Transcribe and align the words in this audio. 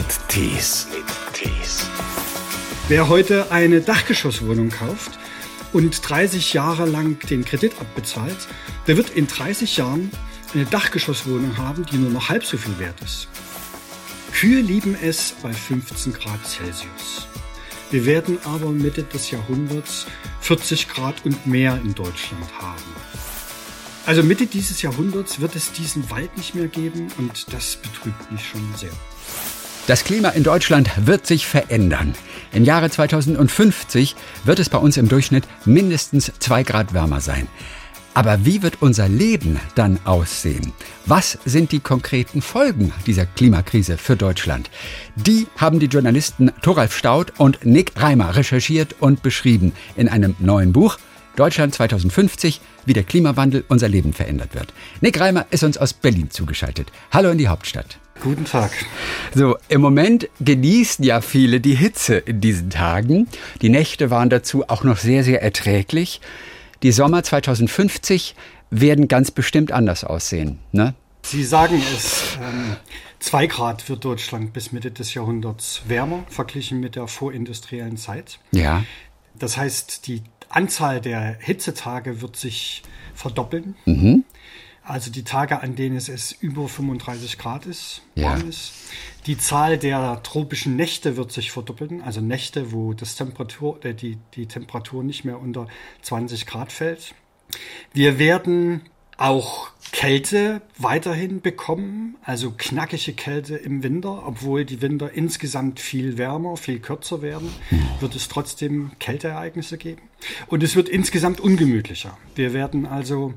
mit 0.00 0.28
Tees. 0.28 0.86
Wer 2.88 3.10
heute 3.10 3.52
eine 3.52 3.82
Dachgeschosswohnung 3.82 4.70
kauft 4.70 5.18
und 5.74 6.08
30 6.08 6.54
Jahre 6.54 6.86
lang 6.86 7.18
den 7.28 7.44
Kredit 7.44 7.74
abbezahlt, 7.78 8.48
der 8.86 8.96
wird 8.96 9.10
in 9.10 9.26
30 9.26 9.76
Jahren 9.76 10.10
eine 10.54 10.64
Dachgeschosswohnung 10.64 11.58
haben, 11.58 11.84
die 11.84 11.98
nur 11.98 12.10
noch 12.10 12.30
halb 12.30 12.46
so 12.46 12.56
viel 12.56 12.78
wert 12.78 12.98
ist. 13.02 13.28
Kühe 14.32 14.62
lieben 14.62 14.96
es 15.02 15.34
bei 15.42 15.52
15 15.52 16.14
Grad 16.14 16.46
Celsius. 16.46 17.26
Wir 17.90 18.06
werden 18.06 18.38
aber 18.44 18.70
Mitte 18.70 19.02
des 19.02 19.30
Jahrhunderts 19.30 20.06
40 20.40 20.88
Grad 20.88 21.26
und 21.26 21.46
mehr 21.46 21.78
in 21.84 21.94
Deutschland 21.94 22.50
haben. 22.58 22.82
Also 24.06 24.22
Mitte 24.22 24.46
dieses 24.46 24.80
Jahrhunderts 24.80 25.40
wird 25.40 25.56
es 25.56 25.72
diesen 25.72 26.08
Wald 26.10 26.34
nicht 26.38 26.54
mehr 26.54 26.68
geben 26.68 27.08
und 27.18 27.52
das 27.52 27.76
betrübt 27.76 28.32
mich 28.32 28.48
schon 28.48 28.66
sehr. 28.76 28.92
Das 29.86 30.04
Klima 30.04 30.28
in 30.30 30.44
Deutschland 30.44 30.90
wird 31.06 31.26
sich 31.26 31.46
verändern. 31.46 32.14
Im 32.52 32.64
Jahre 32.64 32.90
2050 32.90 34.14
wird 34.44 34.58
es 34.58 34.68
bei 34.68 34.78
uns 34.78 34.96
im 34.96 35.08
Durchschnitt 35.08 35.44
mindestens 35.64 36.32
zwei 36.38 36.62
Grad 36.62 36.94
wärmer 36.94 37.20
sein. 37.20 37.48
Aber 38.12 38.44
wie 38.44 38.62
wird 38.62 38.82
unser 38.82 39.08
Leben 39.08 39.58
dann 39.76 39.98
aussehen? 40.04 40.72
Was 41.06 41.38
sind 41.44 41.72
die 41.72 41.80
konkreten 41.80 42.42
Folgen 42.42 42.92
dieser 43.06 43.24
Klimakrise 43.24 43.96
für 43.96 44.16
Deutschland? 44.16 44.68
Die 45.14 45.46
haben 45.56 45.78
die 45.78 45.86
Journalisten 45.86 46.50
Thoralf 46.60 46.96
Staud 46.96 47.32
und 47.38 47.64
Nick 47.64 47.92
Reimer 47.96 48.36
recherchiert 48.36 48.96
und 49.00 49.22
beschrieben 49.22 49.72
in 49.96 50.08
einem 50.08 50.34
neuen 50.40 50.72
Buch 50.72 50.98
Deutschland 51.36 51.74
2050, 51.74 52.60
wie 52.84 52.92
der 52.92 53.04
Klimawandel 53.04 53.64
unser 53.68 53.88
Leben 53.88 54.12
verändert 54.12 54.54
wird. 54.54 54.74
Nick 55.00 55.18
Reimer 55.20 55.46
ist 55.50 55.62
uns 55.62 55.78
aus 55.78 55.92
Berlin 55.92 56.30
zugeschaltet. 56.30 56.90
Hallo 57.12 57.30
in 57.30 57.38
die 57.38 57.48
Hauptstadt. 57.48 57.98
Guten 58.20 58.44
Tag. 58.44 58.70
So, 59.34 59.56
im 59.68 59.80
Moment 59.80 60.28
genießen 60.40 61.04
ja 61.04 61.22
viele 61.22 61.60
die 61.60 61.74
Hitze 61.74 62.16
in 62.16 62.40
diesen 62.40 62.68
Tagen. 62.68 63.28
Die 63.62 63.70
Nächte 63.70 64.10
waren 64.10 64.28
dazu 64.28 64.68
auch 64.68 64.84
noch 64.84 64.98
sehr, 64.98 65.24
sehr 65.24 65.42
erträglich. 65.42 66.20
Die 66.82 66.92
Sommer 66.92 67.22
2050 67.22 68.34
werden 68.70 69.08
ganz 69.08 69.30
bestimmt 69.30 69.72
anders 69.72 70.04
aussehen. 70.04 70.58
Ne? 70.72 70.94
Sie 71.22 71.44
sagen 71.44 71.82
es, 71.94 72.38
ähm, 72.42 72.76
zwei 73.20 73.46
Grad 73.46 73.88
wird 73.88 74.04
Deutschland 74.04 74.52
bis 74.52 74.72
Mitte 74.72 74.90
des 74.90 75.14
Jahrhunderts 75.14 75.82
wärmer, 75.88 76.24
verglichen 76.28 76.80
mit 76.80 76.96
der 76.96 77.06
vorindustriellen 77.06 77.96
Zeit. 77.96 78.38
Ja. 78.52 78.84
Das 79.38 79.56
heißt, 79.56 80.06
die 80.06 80.22
Anzahl 80.50 81.00
der 81.00 81.36
Hitzetage 81.40 82.20
wird 82.20 82.36
sich 82.36 82.82
verdoppeln. 83.14 83.76
Mhm. 83.84 84.24
Also 84.90 85.12
die 85.12 85.22
Tage, 85.22 85.60
an 85.62 85.76
denen 85.76 85.96
es 85.96 86.32
über 86.32 86.68
35 86.68 87.38
Grad 87.38 87.64
ist, 87.64 88.02
Ja. 88.16 88.30
warm 88.30 88.48
ist. 88.48 88.72
Die 89.26 89.38
Zahl 89.38 89.78
der 89.78 90.20
tropischen 90.24 90.74
Nächte 90.74 91.16
wird 91.16 91.30
sich 91.30 91.52
verdoppeln. 91.52 92.02
Also 92.02 92.20
Nächte, 92.20 92.72
wo 92.72 92.92
das 92.92 93.14
Temperatur, 93.14 93.84
äh, 93.84 93.94
die, 93.94 94.18
die 94.34 94.46
Temperatur 94.46 95.04
nicht 95.04 95.24
mehr 95.24 95.38
unter 95.38 95.68
20 96.02 96.44
Grad 96.44 96.72
fällt. 96.72 97.14
Wir 97.92 98.18
werden 98.18 98.80
auch 99.16 99.68
Kälte 99.92 100.60
weiterhin 100.76 101.40
bekommen, 101.40 102.16
also 102.24 102.52
knackige 102.56 103.12
Kälte 103.12 103.56
im 103.56 103.84
Winter, 103.84 104.26
obwohl 104.26 104.64
die 104.64 104.80
Winter 104.82 105.12
insgesamt 105.12 105.78
viel 105.78 106.18
wärmer, 106.18 106.56
viel 106.56 106.80
kürzer 106.80 107.22
werden, 107.22 107.50
wird 108.00 108.16
es 108.16 108.26
trotzdem 108.28 108.90
Kälteereignisse 108.98 109.78
geben. 109.78 110.02
Und 110.48 110.62
es 110.64 110.74
wird 110.74 110.88
insgesamt 110.88 111.38
ungemütlicher. 111.38 112.16
Wir 112.34 112.52
werden 112.52 112.86
also 112.86 113.34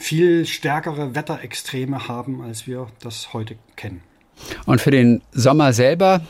viel 0.00 0.46
stärkere 0.46 1.14
Wetterextreme 1.14 2.08
haben, 2.08 2.40
als 2.40 2.66
wir 2.66 2.88
das 3.00 3.32
heute 3.32 3.56
kennen. 3.76 4.02
Und 4.66 4.80
für 4.80 4.90
den 4.90 5.22
Sommer 5.32 5.72
selber 5.72 6.22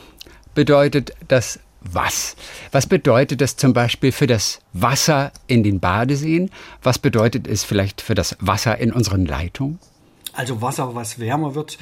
bedeutet 0.53 1.13
das 1.27 1.59
was? 1.79 2.35
Was 2.71 2.85
bedeutet 2.85 3.41
das 3.41 3.55
zum 3.55 3.73
Beispiel 3.73 4.11
für 4.11 4.27
das 4.27 4.59
Wasser 4.73 5.31
in 5.47 5.63
den 5.63 5.79
Badeseen? 5.79 6.51
Was 6.83 6.99
bedeutet 6.99 7.47
es 7.47 7.63
vielleicht 7.63 8.01
für 8.01 8.13
das 8.13 8.37
Wasser 8.39 8.77
in 8.77 8.93
unseren 8.93 9.25
Leitungen? 9.25 9.79
Also 10.33 10.61
Wasser, 10.61 10.93
was 10.93 11.17
wärmer 11.17 11.55
wird, 11.55 11.79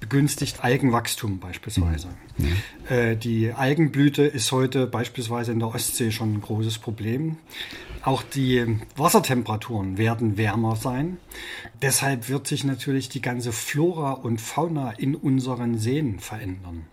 begünstigt 0.00 0.64
Algenwachstum 0.64 1.38
beispielsweise. 1.38 2.08
Äh, 2.88 3.16
die 3.16 3.52
Algenblüte 3.52 4.22
ist 4.22 4.50
heute 4.52 4.86
beispielsweise 4.86 5.52
in 5.52 5.58
der 5.58 5.68
Ostsee 5.68 6.10
schon 6.10 6.34
ein 6.34 6.40
großes 6.40 6.78
Problem. 6.78 7.36
Auch 8.08 8.22
die 8.22 8.78
Wassertemperaturen 8.96 9.98
werden 9.98 10.38
wärmer 10.38 10.76
sein. 10.76 11.18
Deshalb 11.82 12.30
wird 12.30 12.46
sich 12.46 12.64
natürlich 12.64 13.10
die 13.10 13.20
ganze 13.20 13.52
Flora 13.52 14.12
und 14.12 14.40
Fauna 14.40 14.92
in 14.92 15.14
unseren 15.14 15.76
Seen 15.76 16.18
verändern. 16.18 16.86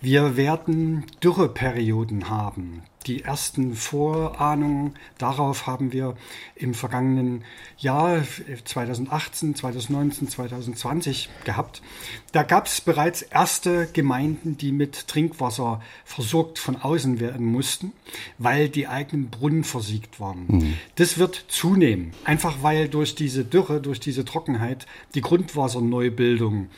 Wir 0.00 0.36
werden 0.36 1.04
Dürreperioden 1.22 2.30
haben. 2.30 2.82
Die 3.06 3.24
ersten 3.24 3.74
Vorahnungen 3.74 4.94
darauf 5.18 5.66
haben 5.66 5.92
wir 5.92 6.14
im 6.54 6.72
vergangenen 6.72 7.42
Jahr 7.76 8.22
2018, 8.64 9.56
2019, 9.56 10.28
2020 10.28 11.28
gehabt. 11.44 11.82
Da 12.30 12.44
gab 12.44 12.66
es 12.66 12.80
bereits 12.80 13.22
erste 13.22 13.88
Gemeinden, 13.92 14.56
die 14.56 14.70
mit 14.70 15.08
Trinkwasser 15.08 15.82
versorgt 16.04 16.60
von 16.60 16.76
außen 16.76 17.18
werden 17.18 17.44
mussten, 17.44 17.92
weil 18.38 18.68
die 18.68 18.86
eigenen 18.86 19.30
Brunnen 19.30 19.64
versiegt 19.64 20.20
waren. 20.20 20.76
Das 20.94 21.18
wird 21.18 21.44
zunehmen, 21.48 22.12
einfach 22.24 22.62
weil 22.62 22.88
durch 22.88 23.16
diese 23.16 23.44
Dürre, 23.44 23.80
durch 23.80 23.98
diese 23.98 24.24
Trockenheit 24.24 24.86
die 25.16 25.22
Grundwasserneubildung 25.22 26.68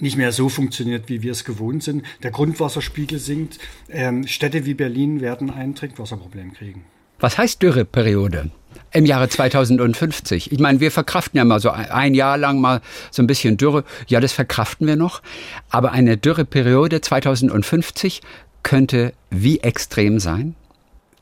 nicht 0.00 0.16
mehr 0.16 0.32
so 0.32 0.48
funktioniert, 0.48 1.08
wie 1.08 1.22
wir 1.22 1.32
es 1.32 1.44
gewohnt 1.44 1.82
sind. 1.82 2.04
Der 2.22 2.30
Grundwasserspiegel 2.30 3.18
sinkt. 3.18 3.58
Ähm, 3.88 4.26
Städte 4.26 4.66
wie 4.66 4.74
Berlin 4.74 5.20
werden 5.20 5.50
ein 5.50 5.74
Trinkwasserproblem 5.74 6.52
kriegen. 6.52 6.84
Was 7.18 7.38
heißt 7.38 7.62
Dürreperiode? 7.62 8.50
Im 8.92 9.06
Jahre 9.06 9.28
2050. 9.28 10.52
Ich 10.52 10.58
meine, 10.58 10.80
wir 10.80 10.90
verkraften 10.90 11.38
ja 11.38 11.44
mal 11.44 11.60
so 11.60 11.70
ein 11.70 11.90
ein 11.90 12.14
Jahr 12.14 12.36
lang 12.36 12.60
mal 12.60 12.82
so 13.10 13.22
ein 13.22 13.26
bisschen 13.26 13.56
Dürre. 13.56 13.84
Ja, 14.06 14.20
das 14.20 14.32
verkraften 14.32 14.86
wir 14.86 14.96
noch. 14.96 15.22
Aber 15.70 15.92
eine 15.92 16.16
Dürreperiode 16.16 17.00
2050 17.00 18.20
könnte 18.62 19.12
wie 19.30 19.60
extrem 19.60 20.18
sein? 20.18 20.56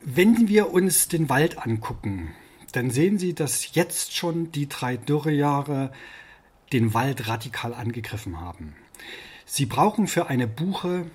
Wenn 0.01 0.47
wir 0.47 0.71
uns 0.71 1.07
den 1.07 1.29
Wald 1.29 1.59
angucken, 1.59 2.33
dann 2.73 2.89
sehen 2.91 3.19
Sie, 3.19 3.33
dass 3.33 3.73
jetzt 3.73 4.15
schon 4.15 4.51
die 4.51 4.67
drei 4.67 4.97
Dürrejahre 4.97 5.91
den 6.73 6.93
Wald 6.93 7.27
radikal 7.27 7.73
angegriffen 7.73 8.39
haben. 8.39 8.75
Sie 9.45 9.65
brauchen 9.65 10.07
für 10.07 10.27
eine 10.27 10.47
Buche 10.47 11.05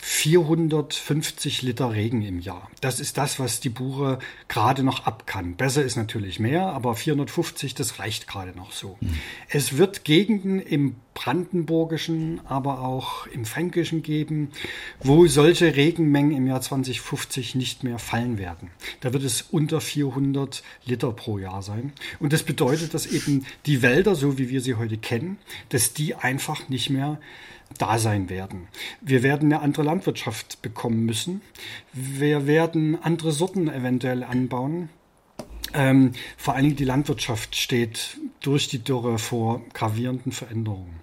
450 0.00 1.62
Liter 1.62 1.92
Regen 1.92 2.22
im 2.22 2.40
Jahr. 2.40 2.70
Das 2.80 3.00
ist 3.00 3.18
das, 3.18 3.38
was 3.38 3.60
die 3.60 3.68
Buche 3.68 4.18
gerade 4.48 4.82
noch 4.82 5.06
ab 5.06 5.26
kann. 5.26 5.56
Besser 5.56 5.84
ist 5.84 5.96
natürlich 5.96 6.38
mehr, 6.38 6.66
aber 6.66 6.94
450, 6.94 7.74
das 7.74 7.98
reicht 7.98 8.28
gerade 8.28 8.56
noch 8.56 8.72
so. 8.72 8.98
Es 9.48 9.76
wird 9.76 10.04
Gegenden 10.04 10.60
im 10.60 10.96
Brandenburgischen, 11.14 12.40
aber 12.46 12.80
auch 12.80 13.26
im 13.26 13.44
Fränkischen 13.44 14.02
geben, 14.02 14.52
wo 15.00 15.26
solche 15.26 15.74
Regenmengen 15.74 16.36
im 16.36 16.46
Jahr 16.46 16.60
2050 16.60 17.56
nicht 17.56 17.82
mehr 17.82 17.98
fallen 17.98 18.38
werden. 18.38 18.70
Da 19.00 19.12
wird 19.12 19.24
es 19.24 19.42
unter 19.42 19.80
400 19.80 20.62
Liter 20.84 21.12
pro 21.12 21.38
Jahr 21.38 21.62
sein. 21.62 21.92
Und 22.20 22.32
das 22.32 22.44
bedeutet, 22.44 22.94
dass 22.94 23.06
eben 23.06 23.44
die 23.66 23.82
Wälder, 23.82 24.14
so 24.14 24.38
wie 24.38 24.48
wir 24.48 24.60
sie 24.60 24.76
heute 24.76 24.96
kennen, 24.96 25.38
dass 25.70 25.92
die 25.92 26.14
einfach 26.14 26.68
nicht 26.68 26.88
mehr 26.88 27.18
da 27.76 27.98
sein 27.98 28.30
werden. 28.30 28.68
Wir 29.00 29.22
werden 29.22 29.52
eine 29.52 29.62
andere 29.62 29.82
Landwirtschaft 29.82 30.62
bekommen 30.62 31.04
müssen. 31.04 31.42
Wir 31.92 32.46
werden 32.46 32.96
andere 33.02 33.32
Sorten 33.32 33.68
eventuell 33.68 34.24
anbauen. 34.24 34.88
Ähm, 35.74 36.12
vor 36.36 36.54
allen 36.54 36.64
Dingen 36.64 36.76
die 36.76 36.84
Landwirtschaft 36.84 37.54
steht 37.54 38.16
durch 38.40 38.68
die 38.68 38.78
Dürre 38.78 39.18
vor 39.18 39.60
gravierenden 39.74 40.32
Veränderungen. 40.32 40.98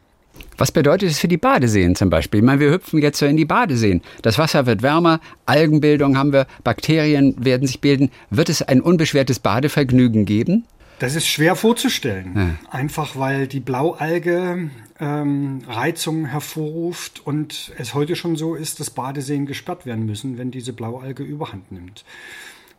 Was 0.58 0.72
bedeutet 0.72 1.12
es 1.12 1.20
für 1.20 1.28
die 1.28 1.38
Badeseen 1.38 1.96
zum 1.96 2.10
Beispiel? 2.10 2.40
Ich 2.40 2.46
meine, 2.46 2.60
wir 2.60 2.72
hüpfen 2.72 3.02
jetzt 3.02 3.20
so 3.20 3.26
in 3.26 3.38
die 3.38 3.46
Badeseen. 3.46 4.02
Das 4.22 4.38
Wasser 4.38 4.66
wird 4.66 4.82
wärmer, 4.82 5.20
Algenbildung 5.46 6.18
haben 6.18 6.32
wir, 6.32 6.48
Bakterien 6.64 7.36
werden 7.44 7.68
sich 7.68 7.82
bilden. 7.82 8.10
Wird 8.30 8.50
es 8.50 8.62
ein 8.62 8.82
unbeschwertes 8.82 9.40
Badevergnügen 9.40 10.26
geben? 10.26 10.66
Das 11.00 11.16
ist 11.16 11.28
schwer 11.28 11.56
vorzustellen. 11.56 12.34
Einfach 12.70 13.18
weil 13.18 13.48
die 13.48 13.60
Blaualge 13.60 14.70
ähm, 15.00 15.62
Reizung 15.68 16.26
hervorruft 16.26 17.26
und 17.26 17.74
es 17.78 17.94
heute 17.94 18.16
schon 18.16 18.36
so 18.36 18.56
ist, 18.56 18.80
dass 18.80 18.92
Badeseen 18.92 19.46
gesperrt 19.46 19.86
werden 19.86 20.06
müssen, 20.06 20.38
wenn 20.38 20.52
diese 20.52 20.74
Blaualge 20.74 21.24
überhand 21.24 21.72
nimmt. 21.72 22.06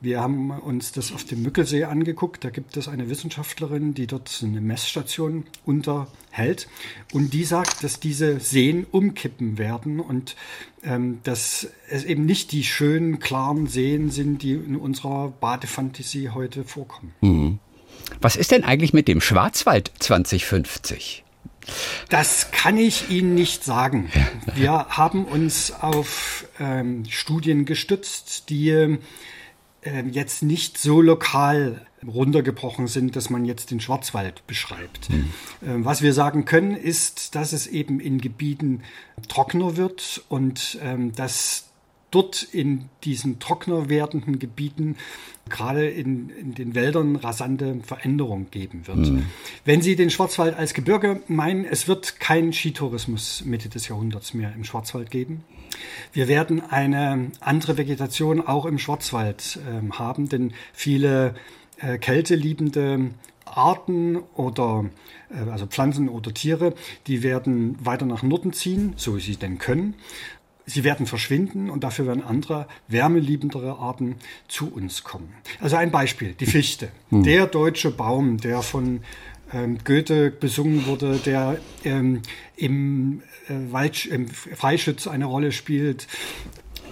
Wir 0.00 0.20
haben 0.20 0.50
uns 0.50 0.92
das 0.92 1.10
auf 1.12 1.24
dem 1.24 1.42
Mückelsee 1.42 1.84
angeguckt. 1.84 2.44
Da 2.44 2.50
gibt 2.50 2.76
es 2.76 2.86
eine 2.86 3.08
Wissenschaftlerin, 3.08 3.94
die 3.94 4.06
dort 4.06 4.40
eine 4.42 4.60
Messstation 4.60 5.44
unterhält. 5.64 6.68
Und 7.12 7.32
die 7.32 7.44
sagt, 7.44 7.82
dass 7.82 7.98
diese 7.98 8.38
Seen 8.38 8.84
umkippen 8.84 9.56
werden 9.56 10.00
und 10.00 10.36
ähm, 10.84 11.20
dass 11.22 11.68
es 11.88 12.04
eben 12.04 12.26
nicht 12.26 12.52
die 12.52 12.64
schönen, 12.64 13.20
klaren 13.20 13.68
Seen 13.68 14.10
sind, 14.10 14.42
die 14.42 14.52
in 14.52 14.76
unserer 14.76 15.28
Badefantasie 15.28 16.28
heute 16.28 16.64
vorkommen. 16.64 17.14
Was 18.20 18.36
ist 18.36 18.50
denn 18.50 18.64
eigentlich 18.64 18.92
mit 18.92 19.08
dem 19.08 19.20
Schwarzwald 19.20 19.92
2050? 19.98 21.24
Das 22.08 22.50
kann 22.52 22.76
ich 22.76 23.10
Ihnen 23.10 23.34
nicht 23.34 23.64
sagen. 23.64 24.10
Wir 24.54 24.86
haben 24.90 25.24
uns 25.24 25.72
auf 25.72 26.46
ähm, 26.60 27.04
Studien 27.08 27.64
gestützt, 27.64 28.50
die 28.50 28.70
äh, 28.70 28.98
jetzt 30.10 30.42
nicht 30.42 30.78
so 30.78 31.00
lokal 31.00 31.86
runtergebrochen 32.06 32.86
sind, 32.86 33.16
dass 33.16 33.30
man 33.30 33.44
jetzt 33.44 33.70
den 33.70 33.80
Schwarzwald 33.80 34.46
beschreibt. 34.46 35.10
Mhm. 35.10 35.32
Äh, 35.62 35.84
was 35.84 36.02
wir 36.02 36.12
sagen 36.12 36.44
können, 36.44 36.76
ist, 36.76 37.34
dass 37.34 37.52
es 37.52 37.66
eben 37.66 38.00
in 38.00 38.20
Gebieten 38.20 38.82
trockener 39.28 39.76
wird 39.76 40.22
und 40.28 40.78
ähm, 40.82 41.12
dass 41.14 41.65
dort 42.16 42.42
in 42.42 42.88
diesen 43.04 43.38
trockener 43.40 43.90
werdenden 43.90 44.38
Gebieten, 44.38 44.96
gerade 45.50 45.86
in, 45.86 46.30
in 46.30 46.54
den 46.54 46.74
Wäldern, 46.74 47.16
rasante 47.16 47.78
Veränderungen 47.84 48.50
geben 48.50 48.86
wird. 48.86 49.10
Mhm. 49.10 49.26
Wenn 49.66 49.82
Sie 49.82 49.96
den 49.96 50.08
Schwarzwald 50.08 50.56
als 50.56 50.72
Gebirge 50.72 51.20
meinen, 51.28 51.66
es 51.66 51.88
wird 51.88 52.18
keinen 52.18 52.54
Skitourismus 52.54 53.44
Mitte 53.44 53.68
des 53.68 53.88
Jahrhunderts 53.88 54.32
mehr 54.32 54.52
im 54.54 54.64
Schwarzwald 54.64 55.10
geben. 55.10 55.44
Wir 56.14 56.26
werden 56.26 56.62
eine 56.62 57.30
andere 57.40 57.76
Vegetation 57.76 58.40
auch 58.40 58.64
im 58.64 58.78
Schwarzwald 58.78 59.58
äh, 59.66 59.92
haben, 59.92 60.30
denn 60.30 60.54
viele 60.72 61.34
äh, 61.78 61.98
kälteliebende 61.98 63.10
Arten 63.44 64.16
oder 64.34 64.86
äh, 65.30 65.50
also 65.50 65.66
Pflanzen 65.66 66.08
oder 66.08 66.32
Tiere, 66.32 66.72
die 67.06 67.22
werden 67.22 67.76
weiter 67.84 68.06
nach 68.06 68.22
Norden 68.22 68.54
ziehen, 68.54 68.94
so 68.96 69.18
sie 69.18 69.36
denn 69.36 69.58
können 69.58 69.94
sie 70.66 70.84
werden 70.84 71.06
verschwinden 71.06 71.70
und 71.70 71.84
dafür 71.84 72.06
werden 72.06 72.22
andere 72.22 72.66
wärmeliebendere 72.88 73.78
Arten 73.78 74.16
zu 74.48 74.72
uns 74.72 75.04
kommen. 75.04 75.32
Also 75.60 75.76
ein 75.76 75.90
Beispiel, 75.90 76.34
die 76.34 76.46
Fichte. 76.46 76.90
Hm. 77.10 77.22
Der 77.22 77.46
deutsche 77.46 77.90
Baum, 77.90 78.38
der 78.38 78.62
von 78.62 79.00
ähm, 79.52 79.78
Goethe 79.84 80.30
besungen 80.30 80.86
wurde, 80.86 81.18
der 81.18 81.58
ähm, 81.84 82.22
im, 82.56 83.22
äh, 83.48 83.72
Wald, 83.72 84.06
im 84.06 84.28
Freischütz 84.28 85.06
eine 85.06 85.26
Rolle 85.26 85.52
spielt. 85.52 86.08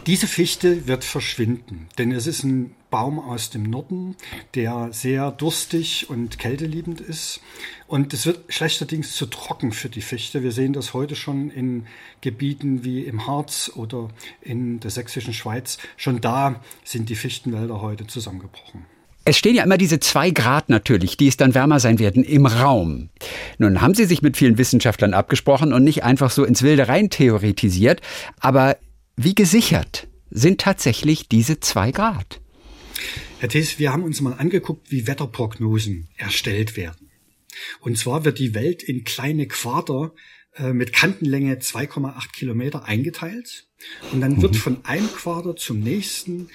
Diese 0.06 0.26
Fichte 0.26 0.86
wird 0.86 1.02
verschwinden, 1.02 1.88
denn 1.98 2.12
es 2.12 2.26
ist 2.26 2.44
ein 2.44 2.74
Baum 2.94 3.18
aus 3.18 3.50
dem 3.50 3.64
Norden, 3.64 4.14
der 4.54 4.90
sehr 4.92 5.32
durstig 5.32 6.08
und 6.08 6.38
kälteliebend 6.38 7.00
ist. 7.00 7.40
Und 7.88 8.14
es 8.14 8.24
wird 8.24 8.38
schlechterdings 8.48 9.16
zu 9.16 9.26
trocken 9.26 9.72
für 9.72 9.88
die 9.88 10.00
Fichte. 10.00 10.44
Wir 10.44 10.52
sehen 10.52 10.74
das 10.74 10.94
heute 10.94 11.16
schon 11.16 11.50
in 11.50 11.88
Gebieten 12.20 12.84
wie 12.84 13.00
im 13.00 13.26
Harz 13.26 13.68
oder 13.74 14.10
in 14.42 14.78
der 14.78 14.92
sächsischen 14.92 15.34
Schweiz. 15.34 15.78
Schon 15.96 16.20
da 16.20 16.60
sind 16.84 17.08
die 17.08 17.16
Fichtenwälder 17.16 17.80
heute 17.82 18.06
zusammengebrochen. 18.06 18.84
Es 19.24 19.38
stehen 19.38 19.56
ja 19.56 19.64
immer 19.64 19.76
diese 19.76 19.98
zwei 19.98 20.30
Grad 20.30 20.68
natürlich, 20.68 21.16
die 21.16 21.26
es 21.26 21.36
dann 21.36 21.56
wärmer 21.56 21.80
sein 21.80 21.98
werden 21.98 22.22
im 22.22 22.46
Raum. 22.46 23.08
Nun 23.58 23.80
haben 23.80 23.94
Sie 23.94 24.04
sich 24.04 24.22
mit 24.22 24.36
vielen 24.36 24.56
Wissenschaftlern 24.56 25.14
abgesprochen 25.14 25.72
und 25.72 25.82
nicht 25.82 26.04
einfach 26.04 26.30
so 26.30 26.44
ins 26.44 26.62
Wilde 26.62 26.86
rein 26.86 27.10
theoretisiert. 27.10 28.02
Aber 28.38 28.76
wie 29.16 29.34
gesichert 29.34 30.06
sind 30.30 30.60
tatsächlich 30.60 31.28
diese 31.28 31.58
zwei 31.58 31.90
Grad? 31.90 32.38
Herr 33.38 33.48
Thies, 33.48 33.78
wir 33.78 33.92
haben 33.92 34.04
uns 34.04 34.20
mal 34.20 34.34
angeguckt, 34.34 34.90
wie 34.90 35.06
Wetterprognosen 35.06 36.08
erstellt 36.16 36.76
werden. 36.76 37.10
Und 37.80 37.98
zwar 37.98 38.24
wird 38.24 38.38
die 38.38 38.54
Welt 38.54 38.82
in 38.82 39.04
kleine 39.04 39.46
Quader 39.46 40.12
äh, 40.56 40.72
mit 40.72 40.92
Kantenlänge 40.92 41.56
2,8 41.56 42.32
Kilometer 42.32 42.84
eingeteilt. 42.84 43.66
Und 44.12 44.20
dann 44.20 44.40
wird 44.40 44.54
mhm. 44.54 44.58
von 44.58 44.84
einem 44.84 45.08
Quader 45.08 45.56
zum 45.56 45.80
nächsten 45.80 46.48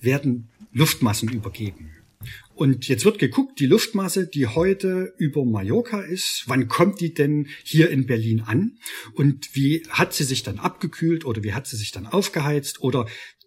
werden 0.00 0.48
Luftmassen 0.72 1.28
übergeben. 1.28 1.90
Und 2.54 2.88
jetzt 2.88 3.04
wird 3.04 3.18
geguckt, 3.18 3.60
die 3.60 3.66
Luftmasse, 3.66 4.26
die 4.26 4.46
heute 4.46 5.12
über 5.18 5.44
Mallorca 5.44 6.00
ist, 6.00 6.44
wann 6.46 6.68
kommt 6.68 7.00
die 7.00 7.12
denn 7.12 7.48
hier 7.62 7.90
in 7.90 8.06
Berlin 8.06 8.40
an? 8.40 8.78
Und 9.12 9.54
wie 9.54 9.82
hat 9.90 10.14
sie 10.14 10.24
sich 10.24 10.42
dann 10.42 10.58
abgekühlt 10.58 11.26
oder 11.26 11.44
wie 11.44 11.52
hat 11.52 11.66
sie 11.66 11.76
sich 11.76 11.92
dann 11.92 12.06
aufgeheizt 12.06 12.80
oder 12.80 13.06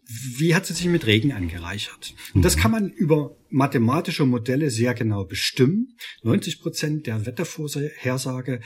wie 0.10 0.56
hat 0.56 0.66
sie 0.66 0.74
sich 0.74 0.88
mit 0.88 1.06
Regen 1.06 1.32
angereichert? 1.32 2.16
Und 2.34 2.44
das 2.44 2.56
mhm. 2.56 2.60
kann 2.62 2.72
man 2.72 2.90
über 2.90 3.38
mathematische 3.50 4.26
Modelle 4.26 4.72
sehr 4.72 4.96
genau 4.96 5.24
bestimmen. 5.24 5.98
90 6.24 6.62
Prozent 6.62 7.08
der 7.08 7.26
Wettervorhersage, 7.26 8.62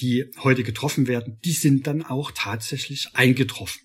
die 0.00 0.26
heute 0.38 0.62
getroffen 0.62 1.08
werden, 1.08 1.38
die 1.44 1.52
sind 1.52 1.86
dann 1.86 2.02
auch 2.02 2.30
tatsächlich 2.32 3.08
eingetroffen. 3.14 3.80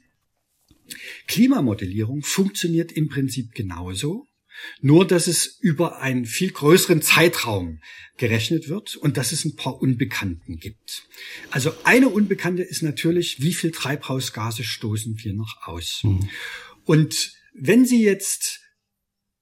Klimamodellierung 1.27 2.21
funktioniert 2.23 2.91
im 2.91 3.09
Prinzip 3.09 3.53
genauso, 3.53 4.27
nur 4.81 5.07
dass 5.07 5.27
es 5.27 5.57
über 5.61 6.01
einen 6.01 6.25
viel 6.25 6.51
größeren 6.51 7.01
Zeitraum 7.01 7.79
gerechnet 8.17 8.69
wird 8.69 8.95
und 8.97 9.17
dass 9.17 9.31
es 9.31 9.45
ein 9.45 9.55
paar 9.55 9.81
Unbekannten 9.81 10.57
gibt. 10.57 11.07
Also 11.49 11.71
eine 11.83 12.09
Unbekannte 12.09 12.63
ist 12.63 12.81
natürlich, 12.81 13.41
wie 13.41 13.53
viel 13.53 13.71
Treibhausgase 13.71 14.63
stoßen 14.63 15.23
wir 15.23 15.33
noch 15.33 15.61
aus. 15.61 16.01
Mhm. 16.03 16.29
Und 16.89 17.33
wenn 17.53 17.85
Sie 17.85 18.01
jetzt 18.01 18.61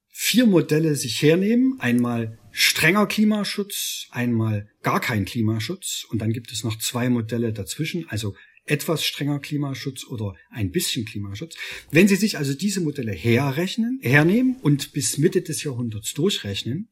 vier 0.10 0.46
Modelle 0.46 0.98
sich 0.98 1.22
hernehmen, 1.22 1.80
einmal 1.80 2.38
strenger 2.52 3.08
Klimaschutz, 3.08 4.08
einmal 4.10 4.70
gar 4.84 5.00
kein 5.00 5.24
Klimaschutz 5.24 6.06
und 6.10 6.20
dann 6.20 6.34
gibt 6.34 6.52
es 6.52 6.66
noch 6.66 6.78
zwei 6.78 7.10
Modelle 7.10 7.54
dazwischen, 7.54 8.06
also 8.10 8.36
etwas 8.66 9.06
strenger 9.06 9.40
Klimaschutz 9.40 10.04
oder 10.04 10.36
ein 10.50 10.72
bisschen 10.72 11.06
Klimaschutz. 11.06 11.56
Wenn 11.90 12.10
Sie 12.10 12.18
sich 12.18 12.38
also 12.38 12.54
diese 12.54 12.82
Modelle 12.82 13.14
herrechnen, 13.14 13.98
hernehmen 14.02 14.58
und 14.62 14.92
bis 14.92 15.18
Mitte 15.18 15.42
des 15.42 15.64
Jahrhunderts 15.64 16.14
durchrechnen, 16.16 16.90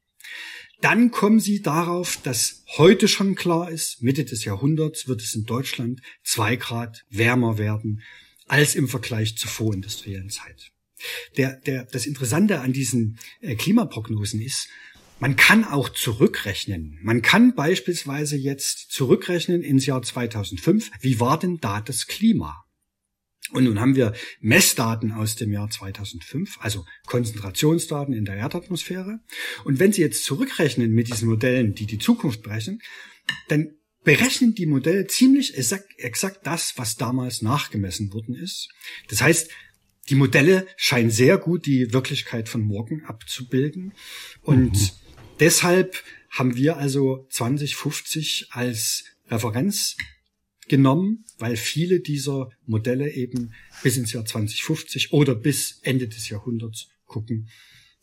dann 0.79 1.11
kommen 1.11 1.41
Sie 1.41 1.63
darauf, 1.63 2.21
dass 2.23 2.63
heute 2.77 3.09
schon 3.09 3.35
klar 3.35 3.69
ist, 3.69 4.01
Mitte 4.01 4.23
des 4.23 4.45
Jahrhunderts 4.45 5.09
wird 5.09 5.21
es 5.21 5.35
in 5.35 5.43
Deutschland 5.43 6.01
zwei 6.23 6.55
Grad 6.55 7.03
wärmer 7.09 7.57
werden 7.57 8.01
als 8.47 8.75
im 8.75 8.87
Vergleich 8.87 9.37
zur 9.37 9.49
vorindustriellen 9.49 10.29
Zeit. 10.29 10.71
Der, 11.37 11.57
der, 11.57 11.85
das 11.85 12.05
Interessante 12.05 12.61
an 12.61 12.73
diesen 12.73 13.19
äh, 13.41 13.55
Klimaprognosen 13.55 14.41
ist, 14.41 14.69
man 15.19 15.35
kann 15.35 15.63
auch 15.63 15.89
zurückrechnen. 15.89 16.99
Man 17.01 17.21
kann 17.21 17.55
beispielsweise 17.55 18.35
jetzt 18.35 18.91
zurückrechnen 18.91 19.63
ins 19.63 19.85
Jahr 19.85 20.01
2005. 20.01 20.91
Wie 20.99 21.19
war 21.19 21.39
denn 21.39 21.57
da 21.59 21.81
das 21.81 22.07
Klima? 22.07 22.65
Und 23.51 23.65
nun 23.65 23.79
haben 23.79 23.95
wir 23.95 24.13
Messdaten 24.41 25.11
aus 25.11 25.35
dem 25.35 25.51
Jahr 25.51 25.69
2005, 25.69 26.57
also 26.59 26.83
Konzentrationsdaten 27.05 28.13
in 28.13 28.25
der 28.25 28.35
Erdatmosphäre. 28.35 29.19
Und 29.63 29.79
wenn 29.79 29.93
Sie 29.93 30.01
jetzt 30.01 30.25
zurückrechnen 30.25 30.91
mit 30.91 31.09
diesen 31.09 31.29
Modellen, 31.29 31.75
die 31.75 31.85
die 31.85 31.99
Zukunft 31.99 32.41
berechnen, 32.41 32.81
dann 33.47 33.75
berechnen 34.05 34.55
die 34.55 34.67
Modelle 34.67 35.07
ziemlich 35.07 35.57
exakt, 35.57 35.89
exakt 35.97 36.47
das, 36.47 36.77
was 36.77 36.95
damals 36.95 37.41
nachgemessen 37.41 38.13
worden 38.13 38.35
ist. 38.35 38.69
Das 39.09 39.21
heißt, 39.21 39.49
die 40.09 40.15
Modelle 40.15 40.67
scheinen 40.77 41.09
sehr 41.09 41.37
gut 41.37 41.65
die 41.65 41.91
Wirklichkeit 41.91 42.47
von 42.47 42.61
morgen 42.61 43.03
abzubilden. 43.05 43.93
Und 44.43 44.73
mhm. 44.73 44.89
deshalb 45.39 46.01
haben 46.29 46.55
wir 46.55 46.77
also 46.77 47.25
2050 47.31 48.49
als 48.51 49.03
Referenz 49.27 49.97
genommen, 50.67 51.25
weil 51.39 51.57
viele 51.57 51.99
dieser 51.99 52.49
Modelle 52.65 53.11
eben 53.11 53.53
bis 53.83 53.97
ins 53.97 54.13
Jahr 54.13 54.25
2050 54.25 55.13
oder 55.13 55.33
bis 55.33 55.79
Ende 55.81 56.07
des 56.07 56.29
Jahrhunderts 56.29 56.87
gucken. 57.05 57.49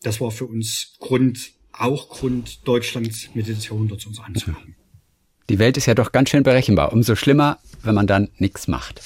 Das 0.02 0.20
war 0.20 0.32
für 0.32 0.46
uns 0.46 0.96
Grund, 0.98 1.52
auch 1.70 2.08
Grund, 2.08 2.66
Deutschland 2.66 3.34
Mitte 3.36 3.54
des 3.54 3.68
Jahrhunderts 3.68 4.06
uns 4.06 4.18
anzugucken. 4.18 4.76
Die 5.48 5.58
Welt 5.58 5.76
ist 5.76 5.86
ja 5.86 5.94
doch 5.94 6.12
ganz 6.12 6.30
schön 6.30 6.42
berechenbar. 6.42 6.92
Umso 6.92 7.14
schlimmer, 7.14 7.58
wenn 7.82 7.94
man 7.94 8.06
dann 8.06 8.28
nichts 8.38 8.68
macht. 8.68 9.00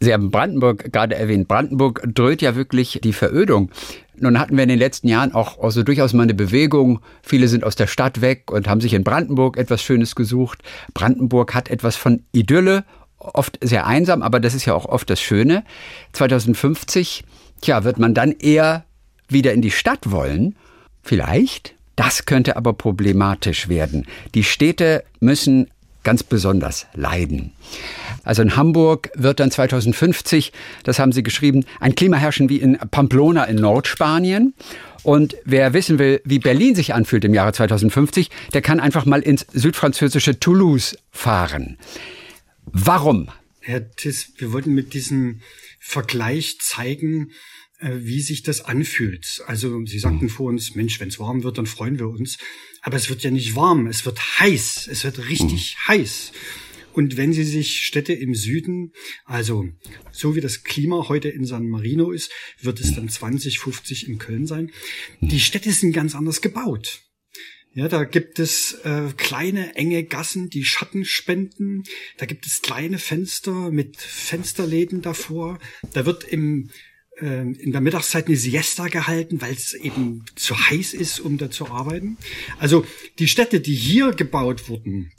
Sie 0.00 0.12
haben 0.12 0.30
Brandenburg 0.30 0.92
gerade 0.92 1.14
erwähnt. 1.14 1.48
Brandenburg 1.48 2.02
dröht 2.14 2.42
ja 2.42 2.54
wirklich 2.54 3.00
die 3.02 3.12
Verödung. 3.12 3.70
Nun 4.18 4.38
hatten 4.38 4.56
wir 4.56 4.62
in 4.62 4.68
den 4.68 4.78
letzten 4.78 5.08
Jahren 5.08 5.34
auch 5.34 5.62
also 5.62 5.82
durchaus 5.82 6.12
mal 6.12 6.24
eine 6.24 6.34
Bewegung. 6.34 7.00
Viele 7.22 7.48
sind 7.48 7.64
aus 7.64 7.76
der 7.76 7.86
Stadt 7.86 8.20
weg 8.20 8.50
und 8.50 8.68
haben 8.68 8.80
sich 8.80 8.94
in 8.94 9.04
Brandenburg 9.04 9.56
etwas 9.56 9.82
Schönes 9.82 10.14
gesucht. 10.14 10.62
Brandenburg 10.94 11.54
hat 11.54 11.68
etwas 11.68 11.96
von 11.96 12.22
Idylle, 12.32 12.84
oft 13.18 13.58
sehr 13.62 13.86
einsam, 13.86 14.22
aber 14.22 14.40
das 14.40 14.54
ist 14.54 14.64
ja 14.64 14.74
auch 14.74 14.86
oft 14.86 15.08
das 15.10 15.20
Schöne. 15.20 15.64
2050, 16.12 17.24
tja, 17.60 17.84
wird 17.84 17.98
man 17.98 18.14
dann 18.14 18.32
eher 18.32 18.84
wieder 19.28 19.52
in 19.52 19.62
die 19.62 19.70
Stadt 19.70 20.10
wollen? 20.10 20.56
Vielleicht? 21.02 21.75
Das 21.96 22.26
könnte 22.26 22.56
aber 22.56 22.74
problematisch 22.74 23.68
werden. 23.68 24.06
Die 24.34 24.44
Städte 24.44 25.02
müssen 25.20 25.68
ganz 26.04 26.22
besonders 26.22 26.86
leiden. 26.94 27.52
Also 28.22 28.42
in 28.42 28.54
Hamburg 28.54 29.10
wird 29.14 29.40
dann 29.40 29.50
2050, 29.50 30.52
das 30.84 31.00
haben 31.00 31.10
Sie 31.10 31.24
geschrieben, 31.24 31.64
ein 31.80 31.96
Klima 31.96 32.16
herrschen 32.16 32.48
wie 32.48 32.58
in 32.58 32.78
Pamplona 32.78 33.44
in 33.44 33.56
Nordspanien. 33.56 34.54
Und 35.02 35.36
wer 35.44 35.72
wissen 35.72 35.98
will, 35.98 36.20
wie 36.24 36.38
Berlin 36.38 36.74
sich 36.74 36.94
anfühlt 36.94 37.24
im 37.24 37.34
Jahre 37.34 37.52
2050, 37.52 38.30
der 38.52 38.62
kann 38.62 38.78
einfach 38.78 39.04
mal 39.04 39.20
ins 39.20 39.46
südfranzösische 39.52 40.38
Toulouse 40.38 40.96
fahren. 41.10 41.78
Warum? 42.66 43.28
Herr 43.60 43.90
Tiss, 43.96 44.32
wir 44.38 44.52
wollten 44.52 44.74
mit 44.74 44.94
diesem 44.94 45.40
Vergleich 45.80 46.58
zeigen, 46.60 47.32
wie 47.80 48.20
sich 48.20 48.42
das 48.42 48.62
anfühlt. 48.62 49.42
Also 49.46 49.84
Sie 49.84 49.98
sagten 49.98 50.28
vor 50.28 50.48
uns, 50.48 50.74
Mensch, 50.74 50.98
wenn 51.00 51.08
es 51.08 51.18
warm 51.18 51.42
wird, 51.42 51.58
dann 51.58 51.66
freuen 51.66 51.98
wir 51.98 52.08
uns. 52.08 52.38
Aber 52.80 52.96
es 52.96 53.08
wird 53.10 53.22
ja 53.22 53.30
nicht 53.30 53.54
warm, 53.54 53.86
es 53.86 54.04
wird 54.06 54.18
heiß, 54.40 54.88
es 54.90 55.04
wird 55.04 55.28
richtig 55.28 55.76
mhm. 55.76 55.88
heiß. 55.88 56.32
Und 56.96 57.18
wenn 57.18 57.34
Sie 57.34 57.44
sich 57.44 57.84
Städte 57.84 58.14
im 58.14 58.34
Süden, 58.34 58.92
also 59.26 59.66
so 60.12 60.34
wie 60.34 60.40
das 60.40 60.64
Klima 60.64 61.08
heute 61.08 61.28
in 61.28 61.44
San 61.44 61.68
Marino 61.68 62.10
ist, 62.10 62.30
wird 62.62 62.80
es 62.80 62.94
dann 62.94 63.10
2050 63.10 64.08
in 64.08 64.18
Köln 64.18 64.46
sein. 64.46 64.70
Die 65.20 65.40
Städte 65.40 65.70
sind 65.72 65.92
ganz 65.92 66.14
anders 66.14 66.40
gebaut. 66.40 67.02
Ja, 67.74 67.88
da 67.88 68.04
gibt 68.04 68.38
es 68.38 68.72
äh, 68.84 69.12
kleine, 69.18 69.74
enge 69.76 70.04
Gassen, 70.04 70.48
die 70.48 70.64
Schatten 70.64 71.04
spenden. 71.04 71.82
Da 72.16 72.24
gibt 72.24 72.46
es 72.46 72.62
kleine 72.62 72.98
Fenster 72.98 73.70
mit 73.70 73.98
Fensterläden 73.98 75.02
davor. 75.02 75.58
Da 75.92 76.06
wird 76.06 76.24
im 76.24 76.70
äh, 76.70 76.95
in 77.18 77.72
der 77.72 77.80
Mittagszeit 77.80 78.26
eine 78.26 78.36
Siesta 78.36 78.88
gehalten, 78.88 79.40
weil 79.40 79.54
es 79.54 79.72
eben 79.72 80.24
zu 80.34 80.54
heiß 80.54 80.92
ist, 80.92 81.18
um 81.18 81.38
da 81.38 81.50
zu 81.50 81.68
arbeiten. 81.68 82.18
Also 82.58 82.84
die 83.18 83.28
Städte, 83.28 83.60
die 83.60 83.74
hier 83.74 84.10
gebaut 84.12 84.68
wurden, 84.68 85.12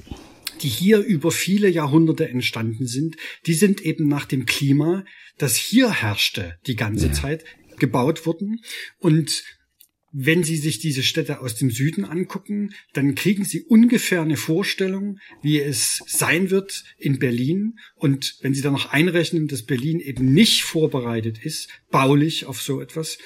die 0.62 0.68
hier 0.70 1.00
über 1.00 1.32
viele 1.32 1.70
Jahrhunderte 1.70 2.28
entstanden 2.30 2.86
sind, 2.86 3.18
die 3.46 3.54
sind 3.54 3.82
eben 3.82 4.08
nach 4.08 4.26
dem 4.26 4.46
Klima, 4.46 5.06
das 5.38 5.56
hier 5.56 5.92
herrschte 5.92 6.58
die 6.68 6.76
ganze 6.76 7.08
ja. 7.08 7.14
Zeit, 7.14 7.46
gebaut 7.80 8.26
worden. 8.26 8.62
Und 9.00 9.44
wenn 10.20 10.44
Sie 10.44 10.58
sich 10.58 10.80
diese 10.80 11.04
Städte 11.04 11.42
aus 11.42 11.56
dem 11.56 11.70
Süden 11.70 12.04
angucken, 12.04 12.74
dann 12.94 13.14
kriegen 13.14 13.46
Sie 13.46 13.62
ungefähr 13.62 14.24
eine 14.24 14.36
Vorstellung, 14.36 15.20
wie 15.44 15.60
es 15.60 16.02
sein 16.08 16.50
wird 16.50 16.86
in 16.98 17.20
Berlin. 17.20 17.78
Und 17.94 18.36
wenn 18.42 18.56
Sie 18.56 18.64
dann 18.64 18.74
noch 18.74 18.92
einrechnen, 18.92 19.48
dass 19.48 19.62
Berlin 19.62 20.00
eben 20.00 20.34
nicht 20.34 20.64
vorbereitet 20.64 21.46
ist, 21.46 21.70
baulich 21.92 22.46
auf 22.46 22.64
so 22.64 22.82
etwas, 22.82 23.20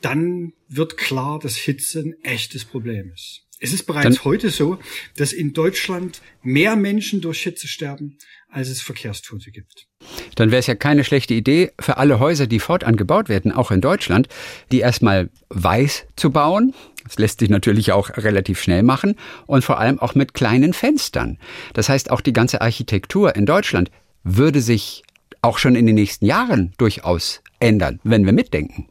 dann 0.00 0.52
wird 0.68 0.96
klar, 0.96 1.40
dass 1.40 1.56
Hitze 1.56 2.00
ein 2.00 2.14
echtes 2.22 2.64
Problem 2.64 3.10
ist. 3.12 3.42
Es 3.58 3.72
ist 3.72 3.84
bereits 3.84 4.18
dann, 4.18 4.24
heute 4.24 4.50
so, 4.50 4.78
dass 5.16 5.32
in 5.32 5.52
Deutschland 5.52 6.22
mehr 6.42 6.76
Menschen 6.76 7.20
durch 7.20 7.42
Hitze 7.42 7.66
sterben, 7.66 8.16
als 8.50 8.68
es 8.68 8.80
Verkehrstote 8.80 9.50
gibt. 9.50 9.86
Dann 10.34 10.50
wäre 10.50 10.60
es 10.60 10.66
ja 10.66 10.74
keine 10.74 11.04
schlechte 11.04 11.34
Idee 11.34 11.72
für 11.78 11.96
alle 11.98 12.18
Häuser, 12.18 12.46
die 12.46 12.60
fortan 12.60 12.96
gebaut 12.96 13.28
werden, 13.28 13.52
auch 13.52 13.70
in 13.70 13.80
Deutschland, 13.80 14.28
die 14.72 14.80
erstmal 14.80 15.30
weiß 15.50 16.06
zu 16.16 16.30
bauen. 16.30 16.74
Das 17.04 17.18
lässt 17.18 17.40
sich 17.40 17.50
natürlich 17.50 17.92
auch 17.92 18.10
relativ 18.16 18.60
schnell 18.60 18.82
machen 18.82 19.16
und 19.46 19.64
vor 19.64 19.78
allem 19.78 19.98
auch 19.98 20.14
mit 20.14 20.34
kleinen 20.34 20.72
Fenstern. 20.72 21.38
Das 21.72 21.88
heißt, 21.88 22.10
auch 22.10 22.20
die 22.20 22.32
ganze 22.32 22.60
Architektur 22.60 23.34
in 23.36 23.46
Deutschland 23.46 23.90
würde 24.24 24.60
sich 24.60 25.02
auch 25.42 25.58
schon 25.58 25.76
in 25.76 25.86
den 25.86 25.94
nächsten 25.94 26.26
Jahren 26.26 26.72
durchaus 26.78 27.42
ändern, 27.60 28.00
wenn 28.02 28.24
wir 28.24 28.32
mitdenken. 28.32 28.88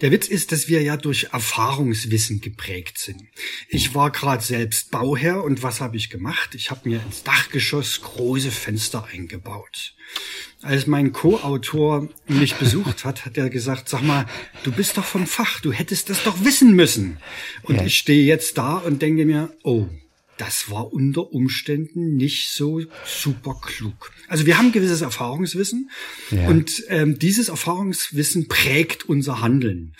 Der 0.00 0.10
Witz 0.10 0.28
ist, 0.28 0.52
dass 0.52 0.68
wir 0.68 0.82
ja 0.82 0.96
durch 0.96 1.28
Erfahrungswissen 1.32 2.40
geprägt 2.40 2.98
sind. 2.98 3.22
Ich 3.68 3.94
war 3.94 4.10
gerade 4.10 4.42
selbst 4.42 4.90
Bauherr 4.90 5.42
und 5.42 5.62
was 5.62 5.80
habe 5.80 5.96
ich 5.96 6.10
gemacht? 6.10 6.54
Ich 6.54 6.70
habe 6.70 6.88
mir 6.88 7.02
ins 7.02 7.22
Dachgeschoss 7.22 8.00
große 8.02 8.50
Fenster 8.50 9.06
eingebaut. 9.12 9.94
Als 10.62 10.86
mein 10.86 11.12
Co-Autor 11.12 12.08
mich 12.26 12.54
besucht 12.54 13.04
hat, 13.04 13.24
hat 13.24 13.36
er 13.36 13.50
gesagt, 13.50 13.88
sag 13.88 14.02
mal, 14.02 14.26
du 14.62 14.72
bist 14.72 14.96
doch 14.96 15.04
vom 15.04 15.26
Fach, 15.26 15.60
du 15.60 15.72
hättest 15.72 16.10
das 16.10 16.24
doch 16.24 16.44
wissen 16.44 16.74
müssen. 16.74 17.18
Und 17.62 17.76
ja. 17.76 17.84
ich 17.84 17.98
stehe 17.98 18.24
jetzt 18.24 18.58
da 18.58 18.76
und 18.78 19.02
denke 19.02 19.26
mir, 19.26 19.54
oh, 19.62 19.88
das 20.38 20.70
war 20.70 20.92
unter 20.92 21.32
Umständen 21.32 22.16
nicht 22.16 22.50
so 22.50 22.82
super 23.04 23.58
klug. 23.62 24.12
Also 24.28 24.46
wir 24.46 24.58
haben 24.58 24.72
gewisses 24.72 25.00
Erfahrungswissen 25.00 25.90
ja. 26.30 26.48
und 26.48 26.84
ähm, 26.88 27.18
dieses 27.18 27.48
Erfahrungswissen 27.48 28.48
prägt 28.48 29.08
unser 29.08 29.40
Handeln. 29.40 29.94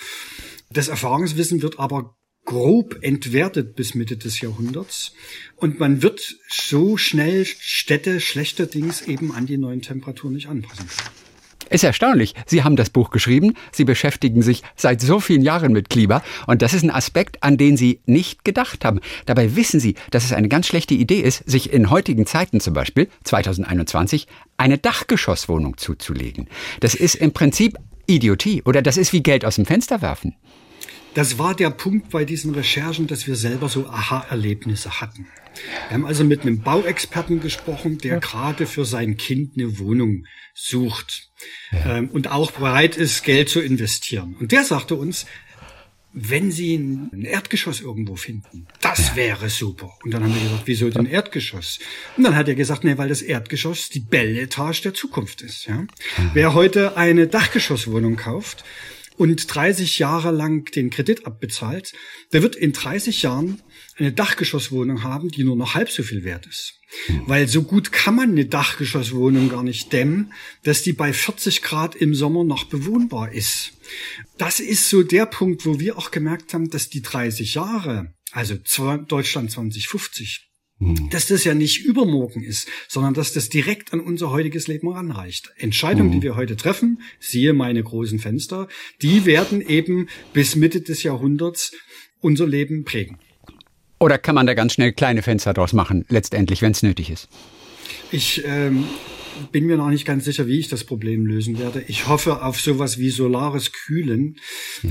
Das 0.71 0.88
Erfahrungswissen 0.88 1.62
wird 1.62 1.78
aber 1.78 2.16
grob 2.45 2.99
entwertet 3.02 3.75
bis 3.75 3.95
Mitte 3.95 4.16
des 4.16 4.40
Jahrhunderts 4.40 5.12
und 5.57 5.81
man 5.81 6.02
wird 6.02 6.37
so 6.49 6.97
schnell 6.97 7.45
Städte 7.45 8.21
schlechterdings 8.21 9.02
eben 9.02 9.33
an 9.33 9.47
die 9.47 9.59
neuen 9.59 9.83
Temperaturen 9.83 10.35
nicht 10.35 10.49
anpassen 10.49 10.87
können. 10.87 11.25
Ist 11.69 11.85
erstaunlich. 11.85 12.35
Sie 12.47 12.63
haben 12.63 12.77
das 12.77 12.91
Buch 12.91 13.11
geschrieben, 13.11 13.55
Sie 13.73 13.85
beschäftigen 13.85 14.43
sich 14.43 14.63
seit 14.77 15.01
so 15.01 15.19
vielen 15.19 15.43
Jahren 15.43 15.73
mit 15.73 15.91
Klima 15.91 16.23
und 16.47 16.63
das 16.63 16.75
ist 16.75 16.83
ein 16.83 16.91
Aspekt, 16.91 17.43
an 17.43 17.57
den 17.57 17.77
Sie 17.77 18.01
nicht 18.07 18.45
gedacht 18.45 18.85
haben. 18.85 19.01
Dabei 19.27 19.57
wissen 19.57 19.81
Sie, 19.81 19.97
dass 20.11 20.25
es 20.25 20.33
eine 20.33 20.49
ganz 20.49 20.67
schlechte 20.67 20.95
Idee 20.95 21.21
ist, 21.21 21.49
sich 21.49 21.73
in 21.73 21.91
heutigen 21.91 22.27
Zeiten 22.27 22.61
zum 22.61 22.75
Beispiel, 22.75 23.09
2021, 23.25 24.29
eine 24.57 24.79
Dachgeschosswohnung 24.79 25.77
zuzulegen. 25.77 26.49
Das 26.81 26.95
ist 26.95 27.17
im 27.17 27.33
Prinzip 27.33 27.77
Idiotie 28.07 28.63
oder 28.65 28.83
das 28.83 28.97
ist 28.97 29.13
wie 29.13 29.23
Geld 29.23 29.45
aus 29.45 29.57
dem 29.57 29.67
Fenster 29.67 30.03
werfen. 30.03 30.37
Das 31.15 31.39
war 31.39 31.55
der 31.55 31.71
Punkt 31.71 32.11
bei 32.11 32.27
diesen 32.27 32.55
Recherchen, 32.55 33.07
dass 33.07 33.27
wir 33.27 33.37
selber 33.37 33.71
so 33.71 33.87
Aha-Erlebnisse 33.89 35.01
hatten. 35.01 35.27
Wir 35.89 35.95
haben 35.95 36.05
also 36.05 36.25
mit 36.25 36.43
einem 36.43 36.61
Bauexperten 36.61 37.41
gesprochen, 37.41 37.97
der 37.97 38.21
gerade 38.21 38.67
für 38.67 38.85
sein 38.85 39.17
Kind 39.17 39.53
eine 39.57 39.79
Wohnung 39.79 40.27
sucht 40.57 41.29
ja. 41.71 41.99
ähm, 41.99 42.09
und 42.09 42.29
auch 42.29 42.51
bereit 42.51 42.97
ist, 42.97 43.23
Geld 43.23 43.49
zu 43.49 43.61
investieren. 43.61 44.35
Und 44.41 44.53
der 44.53 44.65
sagte 44.65 44.95
uns, 44.95 45.27
wenn 46.19 46.51
Sie 46.51 46.75
ein 46.77 47.27
Erdgeschoss 47.27 47.83
irgendwo 47.83 48.17
finden, 48.17 48.67
das 48.81 49.09
ja. 49.09 49.17
wäre 49.17 49.51
super. 49.51 49.93
Und 50.03 50.15
dann 50.15 50.25
haben 50.25 50.35
wir 50.35 50.41
gesagt, 50.41 50.63
wieso 50.65 50.89
denn 50.89 51.05
Erdgeschoss? 51.05 51.79
Und 52.17 52.25
dann 52.25 52.35
hat 52.35 52.49
er 52.49 52.55
gesagt, 52.55 52.85
nee, 52.85 52.97
weil 52.97 53.11
das 53.11 53.21
Erdgeschoss 53.21 53.91
die 53.91 54.01
Belletage 54.01 54.81
der 54.81 54.95
Zukunft 54.95 55.43
ist. 55.43 55.67
Ja? 55.67 55.87
Wer 56.33 56.55
heute 56.55 56.97
eine 56.97 57.27
Dachgeschosswohnung 57.27 58.17
kauft, 58.17 58.65
und 59.17 59.55
30 59.55 59.99
Jahre 59.99 60.31
lang 60.31 60.71
den 60.73 60.91
Kredit 60.91 61.27
abbezahlt, 61.27 61.93
der 62.33 62.43
wird 62.43 62.57
in 62.57 62.73
30 62.73 63.23
Jahren 63.23 63.63
eine 63.99 64.12
Dachgeschosswohnung 64.12 65.03
haben, 65.03 65.31
die 65.31 65.45
nur 65.45 65.57
noch 65.57 65.75
halb 65.75 65.91
so 65.91 66.03
viel 66.03 66.25
wert 66.25 66.47
ist. 66.47 66.75
Weil 67.26 67.49
so 67.49 67.62
gut 67.62 67.93
kann 67.93 68.15
man 68.15 68.31
eine 68.31 68.47
Dachgeschosswohnung 68.47 69.49
gar 69.49 69.62
nicht 69.62 69.93
dämmen, 69.93 70.33
dass 70.62 70.83
die 70.83 70.93
bei 70.93 71.12
40 71.12 71.62
Grad 71.62 71.95
im 71.95 72.15
Sommer 72.15 72.45
noch 72.45 72.65
bewohnbar 72.65 73.33
ist. 73.33 73.73
Das 74.38 74.61
ist 74.61 74.88
so 74.91 75.03
der 75.03 75.26
Punkt, 75.26 75.67
wo 75.67 75.81
wir 75.81 75.99
auch 75.99 76.11
gemerkt 76.11 76.53
haben, 76.55 76.71
dass 76.71 76.88
die 76.88 77.03
30 77.03 77.55
Jahre, 77.55 78.15
also 78.33 78.55
Deutschland 79.09 79.50
2050, 79.50 80.47
hm. 80.79 81.09
dass 81.11 81.26
das 81.26 81.45
ja 81.45 81.55
nicht 81.55 81.85
übermorgen 81.85 82.43
ist, 82.43 82.69
sondern 82.88 83.15
dass 83.15 83.33
das 83.33 83.49
direkt 83.49 83.95
an 83.95 84.00
unser 84.00 84.31
heutiges 84.31 84.67
Leben 84.67 84.88
ranreicht. 84.88 85.53
Entscheidungen, 85.57 86.11
die 86.11 86.19
hm. 86.19 86.23
wir 86.23 86.37
heute 86.37 86.57
treffen, 86.57 87.00
siehe 87.19 87.55
meine 87.55 87.83
großen 87.83 88.19
Fenster, 88.19 88.69
die 89.00 89.25
werden 89.25 89.61
eben 89.67 90.09
bis 90.35 90.55
Mitte 90.55 90.83
des 90.83 91.03
Jahrhunderts 91.03 91.73
unser 92.21 92.47
Leben 92.47 92.85
prägen. 92.85 93.19
Oder 93.99 94.19
kann 94.19 94.35
man 94.35 94.47
da 94.47 94.55
ganz 94.55 94.75
schnell 94.75 94.93
kleine 94.93 95.23
Fenster 95.23 95.55
draus 95.55 95.73
machen, 95.73 96.05
letztendlich, 96.09 96.62
wenn 96.62 96.73
es 96.73 96.83
nötig 96.83 97.11
ist? 97.11 97.29
Ich 98.11 98.43
ähm, 98.45 98.85
bin 99.53 99.67
mir 99.67 99.76
noch 99.76 99.88
nicht 99.88 100.05
ganz 100.05 100.25
sicher, 100.25 100.47
wie 100.47 100.59
ich 100.59 100.69
das 100.69 100.85
Problem 100.85 101.26
lösen 101.26 101.59
werde. 101.59 101.83
Ich 101.88 102.07
hoffe 102.07 102.43
auf 102.43 102.61
sowas 102.61 102.99
wie 102.99 103.11
solares 103.11 103.73
Kühlen. 103.73 104.37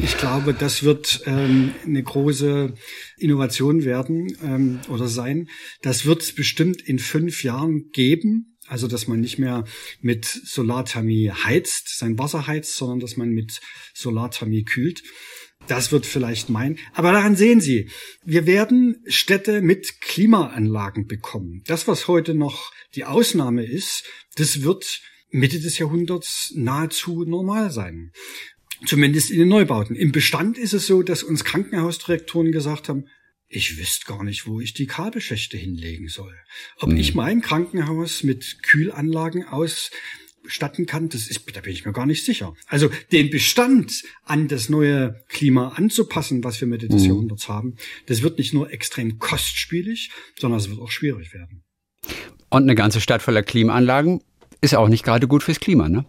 Ich 0.04 0.18
glaube, 0.18 0.54
das 0.54 0.84
wird 0.84 1.22
ähm, 1.26 1.74
eine 1.86 2.04
große 2.04 2.74
Innovation 3.18 3.84
werden 3.86 4.36
ähm, 4.44 4.80
oder 4.90 5.08
sein. 5.08 5.50
Das 5.82 6.06
wird 6.06 6.22
es 6.22 6.34
bestimmt 6.34 6.82
in 6.82 7.00
fünf 7.00 7.44
Jahren 7.44 7.92
geben. 7.92 8.58
Also, 8.68 8.88
dass 8.88 9.08
man 9.08 9.20
nicht 9.20 9.38
mehr 9.38 9.64
mit 10.02 10.26
Solarthermie 10.26 11.30
heizt, 11.30 12.00
sein 12.00 12.18
Wasser 12.18 12.48
heizt, 12.48 12.76
sondern 12.76 13.00
dass 13.00 13.16
man 13.16 13.30
mit 13.30 13.62
Solarthermie 13.94 14.64
kühlt. 14.64 15.04
Das 15.68 15.92
wird 15.92 16.06
vielleicht 16.06 16.50
mein. 16.50 16.78
Aber 16.94 17.12
daran 17.12 17.36
sehen 17.36 17.60
Sie, 17.62 17.90
wir 18.24 18.46
werden 18.46 19.04
Städte 19.08 19.62
mit 19.62 20.02
Klimaanlagen 20.02 21.08
bekommen. 21.08 21.64
Das, 21.66 21.88
was 21.88 22.08
heute 22.08 22.34
noch 22.36 22.72
die 22.94 23.06
Ausnahme 23.06 23.66
ist, 23.66 24.04
das 24.36 24.62
wird 24.62 25.02
Mitte 25.32 25.60
des 25.60 25.78
Jahrhunderts 25.80 26.54
nahezu 26.56 27.24
normal 27.26 27.72
sein. 27.72 28.12
Zumindest 28.86 29.32
in 29.32 29.40
den 29.40 29.48
Neubauten. 29.48 29.96
Im 29.96 30.12
Bestand 30.12 30.58
ist 30.58 30.74
es 30.74 30.86
so, 30.86 31.02
dass 31.02 31.24
uns 31.24 31.44
Krankenhausdirektoren 31.44 32.52
gesagt 32.52 32.90
haben, 32.90 33.06
ich 33.48 33.78
wüsste 33.78 34.06
gar 34.06 34.24
nicht, 34.24 34.48
wo 34.48 34.60
ich 34.60 34.74
die 34.74 34.88
Kabelschächte 34.88 35.58
hinlegen 35.58 36.08
soll. 36.08 36.34
Ob 36.78 36.90
mhm. 36.90 36.98
ich 36.98 37.16
mein 37.16 37.42
Krankenhaus 37.42 38.24
mit 38.24 38.64
Kühlanlagen 38.64 39.46
aus 39.46 39.92
statten 40.48 40.86
kann, 40.86 41.10
das 41.10 41.28
ist, 41.28 41.42
da 41.56 41.62
bin 41.62 41.74
ich 41.74 41.86
mir 41.86 41.94
gar 41.94 42.06
nicht 42.06 42.26
sicher. 42.26 42.54
Also 42.68 42.90
den 43.12 43.30
Bestand 43.30 44.04
an 44.24 44.48
das 44.48 44.70
neue 44.70 45.24
Klima 45.30 45.70
anzupassen, 45.70 46.44
was 46.44 46.60
wir 46.62 46.68
Mitte 46.68 46.88
des 46.88 47.04
mhm. 47.04 47.08
Jahrhunderts 47.08 47.50
haben, 47.50 47.76
das 48.08 48.22
wird 48.22 48.38
nicht 48.38 48.54
nur 48.54 48.72
extrem 48.72 49.20
kostspielig, 49.20 50.12
sondern 50.40 50.60
es 50.60 50.70
wird 50.70 50.80
auch 50.80 50.92
schwierig 50.92 51.34
werden. 51.34 51.64
Und 52.50 52.64
eine 52.64 52.76
ganze 52.76 53.02
Stadt 53.02 53.22
voller 53.22 53.44
Klimaanlagen 53.44 54.22
ist 54.62 54.76
auch 54.76 54.88
nicht 54.88 55.04
gerade 55.04 55.28
gut 55.28 55.44
fürs 55.44 55.60
Klima, 55.60 55.90
ne? 55.90 56.06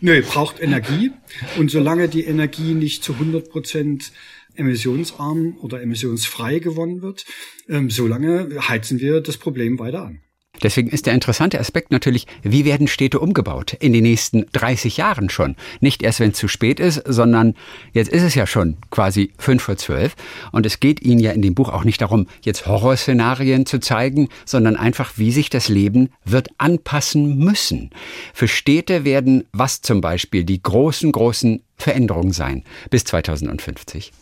Nö, 0.00 0.22
braucht 0.22 0.60
Energie. 0.60 1.10
Und 1.58 1.70
solange 1.70 2.08
die 2.08 2.24
Energie 2.24 2.74
nicht 2.74 3.02
zu 3.02 3.14
100 3.14 3.50
Prozent 3.50 4.12
emissionsarm 4.54 5.56
oder 5.60 5.82
emissionsfrei 5.82 6.58
gewonnen 6.60 7.02
wird, 7.02 7.24
ähm, 7.68 7.90
solange 7.90 8.68
heizen 8.68 9.00
wir 9.00 9.20
das 9.20 9.36
Problem 9.36 9.78
weiter 9.78 10.04
an. 10.04 10.20
Deswegen 10.64 10.88
ist 10.88 11.04
der 11.04 11.12
interessante 11.12 11.60
Aspekt 11.60 11.90
natürlich, 11.90 12.26
wie 12.42 12.64
werden 12.64 12.88
Städte 12.88 13.20
umgebaut 13.20 13.74
in 13.74 13.92
den 13.92 14.02
nächsten 14.02 14.46
30 14.52 14.96
Jahren 14.96 15.28
schon? 15.28 15.56
Nicht 15.80 16.02
erst, 16.02 16.20
wenn 16.20 16.30
es 16.30 16.38
zu 16.38 16.48
spät 16.48 16.80
ist, 16.80 17.02
sondern 17.06 17.54
jetzt 17.92 18.10
ist 18.10 18.22
es 18.22 18.34
ja 18.34 18.46
schon 18.46 18.78
quasi 18.90 19.32
fünf 19.38 19.62
vor 19.62 19.76
zwölf. 19.76 20.16
Und 20.52 20.64
es 20.64 20.80
geht 20.80 21.02
Ihnen 21.02 21.20
ja 21.20 21.32
in 21.32 21.42
dem 21.42 21.54
Buch 21.54 21.68
auch 21.68 21.84
nicht 21.84 22.00
darum, 22.00 22.26
jetzt 22.42 22.66
Horrorszenarien 22.66 23.66
zu 23.66 23.78
zeigen, 23.78 24.30
sondern 24.46 24.76
einfach, 24.76 25.12
wie 25.16 25.32
sich 25.32 25.50
das 25.50 25.68
Leben 25.68 26.08
wird 26.24 26.48
anpassen 26.56 27.38
müssen. 27.38 27.90
Für 28.32 28.48
Städte 28.48 29.04
werden 29.04 29.44
was 29.52 29.82
zum 29.82 30.00
Beispiel 30.00 30.44
die 30.44 30.62
großen, 30.62 31.12
großen 31.12 31.62
Veränderungen 31.76 32.32
sein 32.32 32.64
bis 32.88 33.04
2050? 33.04 34.12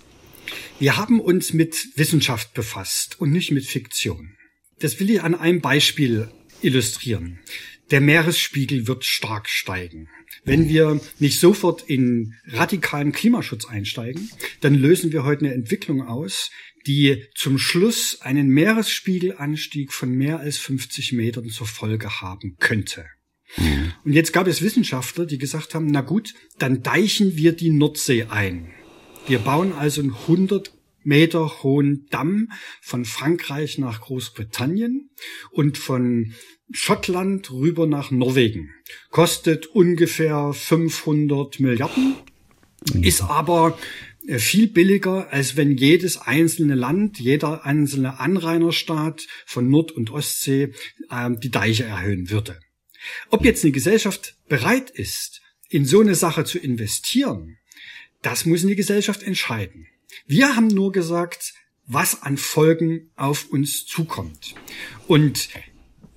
Wir 0.80 0.96
haben 0.96 1.20
uns 1.20 1.52
mit 1.52 1.90
Wissenschaft 1.94 2.52
befasst 2.52 3.20
und 3.20 3.30
nicht 3.30 3.52
mit 3.52 3.64
Fiktion. 3.64 4.34
Das 4.82 4.98
will 4.98 5.10
ich 5.10 5.22
an 5.22 5.36
einem 5.36 5.60
Beispiel 5.60 6.28
illustrieren. 6.60 7.38
Der 7.92 8.00
Meeresspiegel 8.00 8.88
wird 8.88 9.04
stark 9.04 9.48
steigen. 9.48 10.08
Wenn 10.44 10.68
wir 10.68 11.00
nicht 11.20 11.38
sofort 11.38 11.82
in 11.88 12.34
radikalen 12.46 13.12
Klimaschutz 13.12 13.64
einsteigen, 13.64 14.28
dann 14.60 14.74
lösen 14.74 15.12
wir 15.12 15.22
heute 15.22 15.44
eine 15.44 15.54
Entwicklung 15.54 16.02
aus, 16.02 16.50
die 16.86 17.22
zum 17.36 17.58
Schluss 17.58 18.22
einen 18.22 18.48
Meeresspiegelanstieg 18.48 19.92
von 19.92 20.10
mehr 20.10 20.40
als 20.40 20.58
50 20.58 21.12
Metern 21.12 21.48
zur 21.48 21.68
Folge 21.68 22.20
haben 22.20 22.56
könnte. 22.58 23.04
Mhm. 23.58 23.92
Und 24.04 24.14
jetzt 24.14 24.32
gab 24.32 24.48
es 24.48 24.62
Wissenschaftler, 24.62 25.26
die 25.26 25.38
gesagt 25.38 25.76
haben, 25.76 25.86
na 25.86 26.00
gut, 26.00 26.34
dann 26.58 26.82
deichen 26.82 27.36
wir 27.36 27.52
die 27.52 27.70
Nordsee 27.70 28.24
ein. 28.24 28.72
Wir 29.28 29.38
bauen 29.38 29.72
also 29.72 30.00
einen 30.00 30.14
100 30.14 30.72
Meter 31.04 31.62
hohen 31.62 32.06
Damm 32.11 32.50
von 32.80 33.04
Frankreich 33.04 33.78
nach 33.78 34.00
Großbritannien 34.00 35.11
und 35.50 35.78
von 35.78 36.35
Schottland 36.71 37.50
rüber 37.50 37.87
nach 37.87 38.11
Norwegen. 38.11 38.71
Kostet 39.11 39.66
ungefähr 39.66 40.52
500 40.52 41.61
Milliarden, 41.61 42.16
ist 43.02 43.23
aber 43.23 43.78
äh, 44.26 44.38
viel 44.38 44.68
billiger, 44.68 45.32
als 45.32 45.56
wenn 45.56 45.76
jedes 45.76 46.18
einzelne 46.18 46.75
Land, 46.75 47.18
jeder 47.18 47.66
einzelne 47.66 48.21
Anrainerstaat 48.21 49.26
von 49.47 49.68
Nord- 49.68 49.92
und 49.92 50.11
Ostsee 50.11 50.73
äh, 51.11 51.30
die 51.42 51.50
Deiche 51.50 51.85
erhöhen 51.85 52.30
würde. 52.30 52.59
Ob 53.30 53.44
jetzt 53.44 53.64
eine 53.64 53.73
Gesellschaft 53.73 54.37
bereit 54.49 54.90
ist, 54.90 55.40
in 55.68 55.85
so 55.85 56.00
eine 56.00 56.14
Sache 56.14 56.44
zu 56.44 56.59
investieren, 56.59 57.59
das 58.23 58.47
muss 58.47 58.62
eine 58.62 58.76
Gesellschaft 58.76 59.23
entscheiden. 59.23 59.88
Wir 60.26 60.57
haben 60.57 60.69
nur 60.69 60.92
gesagt, 60.92 61.54
was 61.87 62.23
an 62.23 62.37
Folgen 62.37 63.11
auf 63.16 63.47
uns 63.50 63.87
zukommt. 63.87 64.54
Und 65.07 65.49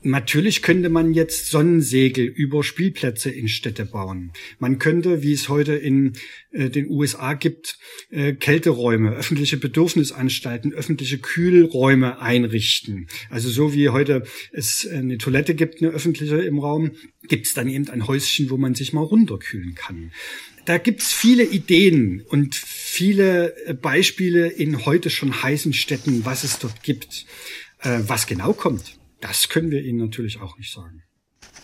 Natürlich 0.07 0.61
könnte 0.61 0.89
man 0.89 1.15
jetzt 1.15 1.49
Sonnensegel 1.49 2.25
über 2.25 2.63
Spielplätze 2.63 3.31
in 3.31 3.47
Städte 3.47 3.87
bauen. 3.87 4.33
Man 4.59 4.77
könnte, 4.77 5.23
wie 5.23 5.33
es 5.33 5.49
heute 5.49 5.73
in 5.73 6.13
äh, 6.51 6.69
den 6.69 6.87
USA 6.91 7.33
gibt, 7.33 7.79
äh, 8.11 8.33
Kälteräume, 8.33 9.15
öffentliche 9.15 9.57
Bedürfnisanstalten, 9.57 10.73
öffentliche 10.73 11.17
Kühlräume 11.17 12.21
einrichten. 12.21 13.07
Also 13.31 13.49
so 13.49 13.73
wie 13.73 13.89
heute 13.89 14.21
es 14.51 14.87
eine 14.87 15.17
Toilette 15.17 15.55
gibt, 15.55 15.81
eine 15.81 15.91
öffentliche 15.91 16.37
im 16.37 16.59
Raum, 16.59 16.91
gibt 17.27 17.47
es 17.47 17.55
dann 17.55 17.67
eben 17.67 17.89
ein 17.89 18.05
Häuschen, 18.05 18.51
wo 18.51 18.57
man 18.57 18.75
sich 18.75 18.93
mal 18.93 19.01
runterkühlen 19.01 19.73
kann 19.73 20.11
da 20.65 20.77
gibt's 20.77 21.13
viele 21.13 21.43
Ideen 21.43 22.21
und 22.21 22.55
viele 22.55 23.55
äh, 23.65 23.73
Beispiele 23.73 24.47
in 24.47 24.85
heute 24.85 25.09
schon 25.09 25.43
heißen 25.43 25.73
Städten, 25.73 26.25
was 26.25 26.43
es 26.43 26.59
dort 26.59 26.83
gibt. 26.83 27.25
Äh, 27.79 27.99
was 28.07 28.27
genau 28.27 28.53
kommt, 28.53 28.97
das 29.21 29.49
können 29.49 29.71
wir 29.71 29.83
Ihnen 29.83 29.99
natürlich 29.99 30.41
auch 30.41 30.57
nicht 30.57 30.73
sagen. 30.73 31.03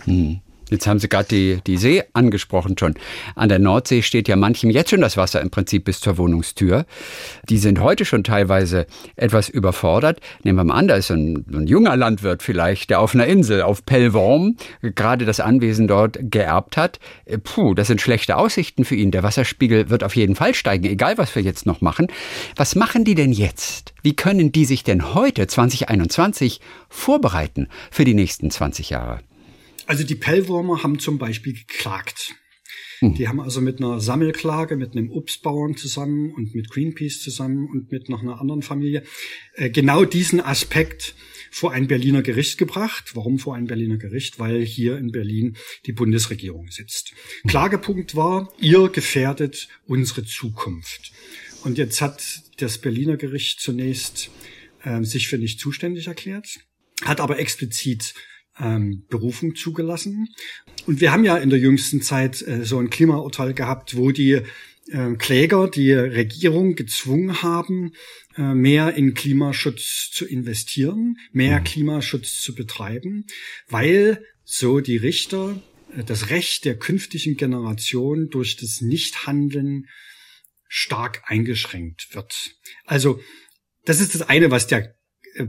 Hm. 0.05 0.41
Jetzt 0.71 0.87
haben 0.87 0.99
Sie 0.99 1.09
gerade 1.09 1.27
die, 1.27 1.59
die 1.67 1.75
See 1.75 2.01
angesprochen 2.13 2.77
schon. 2.77 2.95
An 3.35 3.49
der 3.49 3.59
Nordsee 3.59 4.01
steht 4.01 4.29
ja 4.29 4.37
manchem 4.37 4.69
jetzt 4.69 4.89
schon 4.89 5.01
das 5.01 5.17
Wasser 5.17 5.41
im 5.41 5.49
Prinzip 5.49 5.83
bis 5.83 5.99
zur 5.99 6.17
Wohnungstür. 6.17 6.85
Die 7.49 7.57
sind 7.57 7.81
heute 7.81 8.05
schon 8.05 8.23
teilweise 8.23 8.87
etwas 9.17 9.49
überfordert. 9.49 10.21
Nehmen 10.43 10.57
wir 10.57 10.63
mal 10.63 10.75
an, 10.75 10.87
da 10.87 10.95
ist 10.95 11.11
ein, 11.11 11.45
ein 11.53 11.67
junger 11.67 11.97
Landwirt 11.97 12.41
vielleicht, 12.41 12.89
der 12.89 13.01
auf 13.01 13.13
einer 13.13 13.27
Insel, 13.27 13.63
auf 13.63 13.85
Pellworm, 13.85 14.55
gerade 14.81 15.25
das 15.25 15.41
Anwesen 15.41 15.89
dort 15.89 16.17
geerbt 16.21 16.77
hat. 16.77 16.99
Äh, 17.25 17.37
puh, 17.37 17.73
das 17.73 17.87
sind 17.87 17.99
schlechte 17.99 18.37
Aussichten 18.37 18.85
für 18.85 18.95
ihn. 18.95 19.11
Der 19.11 19.23
Wasserspiegel 19.23 19.89
wird 19.89 20.05
auf 20.05 20.15
jeden 20.15 20.35
Fall 20.35 20.53
steigen, 20.53 20.85
egal 20.85 21.17
was 21.17 21.35
wir 21.35 21.43
jetzt 21.43 21.65
noch 21.65 21.81
machen. 21.81 22.07
Was 22.55 22.75
machen 22.75 23.03
die 23.03 23.15
denn 23.15 23.33
jetzt? 23.33 23.93
Wie 24.03 24.15
können 24.15 24.53
die 24.53 24.63
sich 24.63 24.85
denn 24.85 25.13
heute, 25.13 25.47
2021, 25.47 26.61
vorbereiten 26.87 27.67
für 27.91 28.05
die 28.05 28.13
nächsten 28.13 28.49
20 28.49 28.89
Jahre? 28.89 29.19
Also 29.91 30.05
die 30.05 30.15
Pellwürmer 30.15 30.83
haben 30.83 30.99
zum 30.99 31.17
Beispiel 31.17 31.51
geklagt. 31.51 32.33
Hm. 32.99 33.13
Die 33.15 33.27
haben 33.27 33.41
also 33.41 33.59
mit 33.59 33.79
einer 33.79 33.99
Sammelklage, 33.99 34.77
mit 34.77 34.93
einem 34.93 35.11
Obstbauern 35.11 35.75
zusammen 35.75 36.31
und 36.31 36.55
mit 36.55 36.69
Greenpeace 36.69 37.19
zusammen 37.19 37.67
und 37.69 37.91
mit 37.91 38.07
noch 38.07 38.21
einer 38.21 38.39
anderen 38.39 38.61
Familie 38.61 39.03
äh, 39.55 39.69
genau 39.69 40.05
diesen 40.05 40.39
Aspekt 40.39 41.13
vor 41.51 41.73
ein 41.73 41.87
Berliner 41.87 42.21
Gericht 42.21 42.57
gebracht. 42.57 43.17
Warum 43.17 43.37
vor 43.37 43.53
ein 43.53 43.65
Berliner 43.65 43.97
Gericht? 43.97 44.39
Weil 44.39 44.63
hier 44.63 44.97
in 44.97 45.11
Berlin 45.11 45.57
die 45.85 45.91
Bundesregierung 45.91 46.71
sitzt. 46.71 47.11
Klagepunkt 47.45 48.15
war, 48.15 48.47
ihr 48.61 48.87
gefährdet 48.87 49.67
unsere 49.87 50.23
Zukunft. 50.23 51.11
Und 51.65 51.77
jetzt 51.77 51.99
hat 51.99 52.43
das 52.59 52.77
Berliner 52.77 53.17
Gericht 53.17 53.59
zunächst 53.59 54.31
äh, 54.83 55.03
sich 55.03 55.27
für 55.27 55.37
nicht 55.37 55.59
zuständig 55.59 56.07
erklärt, 56.07 56.59
hat 57.03 57.19
aber 57.19 57.39
explizit 57.39 58.13
ähm, 58.61 59.03
Berufung 59.09 59.55
zugelassen. 59.55 60.29
Und 60.85 61.01
wir 61.01 61.11
haben 61.11 61.23
ja 61.23 61.37
in 61.37 61.49
der 61.49 61.59
jüngsten 61.59 62.01
Zeit 62.01 62.41
äh, 62.41 62.63
so 62.63 62.77
ein 62.77 62.89
Klimaurteil 62.89 63.53
gehabt, 63.53 63.97
wo 63.97 64.11
die 64.11 64.41
äh, 64.89 65.13
Kläger 65.17 65.69
die 65.69 65.91
Regierung 65.93 66.75
gezwungen 66.75 67.41
haben, 67.41 67.93
äh, 68.37 68.53
mehr 68.53 68.93
in 68.95 69.13
Klimaschutz 69.13 70.11
zu 70.11 70.25
investieren, 70.25 71.17
mehr 71.31 71.59
mhm. 71.59 71.63
Klimaschutz 71.63 72.41
zu 72.41 72.55
betreiben, 72.55 73.25
weil 73.67 74.23
so 74.43 74.79
die 74.79 74.97
Richter 74.97 75.61
äh, 75.95 76.03
das 76.03 76.29
Recht 76.29 76.65
der 76.65 76.77
künftigen 76.77 77.37
Generation 77.37 78.29
durch 78.29 78.57
das 78.57 78.81
Nichthandeln 78.81 79.87
stark 80.67 81.23
eingeschränkt 81.25 82.15
wird. 82.15 82.51
Also 82.85 83.21
das 83.85 83.99
ist 83.99 84.15
das 84.15 84.21
eine, 84.21 84.51
was 84.51 84.67
der 84.67 84.95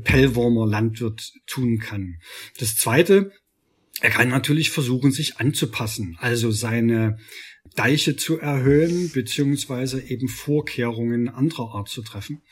Pellwormer 0.02 0.66
Landwirt 0.66 1.32
tun 1.46 1.78
kann. 1.78 2.18
Das 2.58 2.76
zweite, 2.76 3.32
er 4.00 4.10
kann 4.10 4.28
natürlich 4.28 4.70
versuchen, 4.70 5.12
sich 5.12 5.38
anzupassen, 5.38 6.16
also 6.20 6.50
seine 6.50 7.18
Deiche 7.76 8.16
zu 8.16 8.38
erhöhen, 8.38 9.10
beziehungsweise 9.12 10.02
eben 10.02 10.28
Vorkehrungen 10.28 11.28
anderer 11.28 11.74
Art 11.74 11.88
zu 11.88 12.02
treffen. 12.02 12.42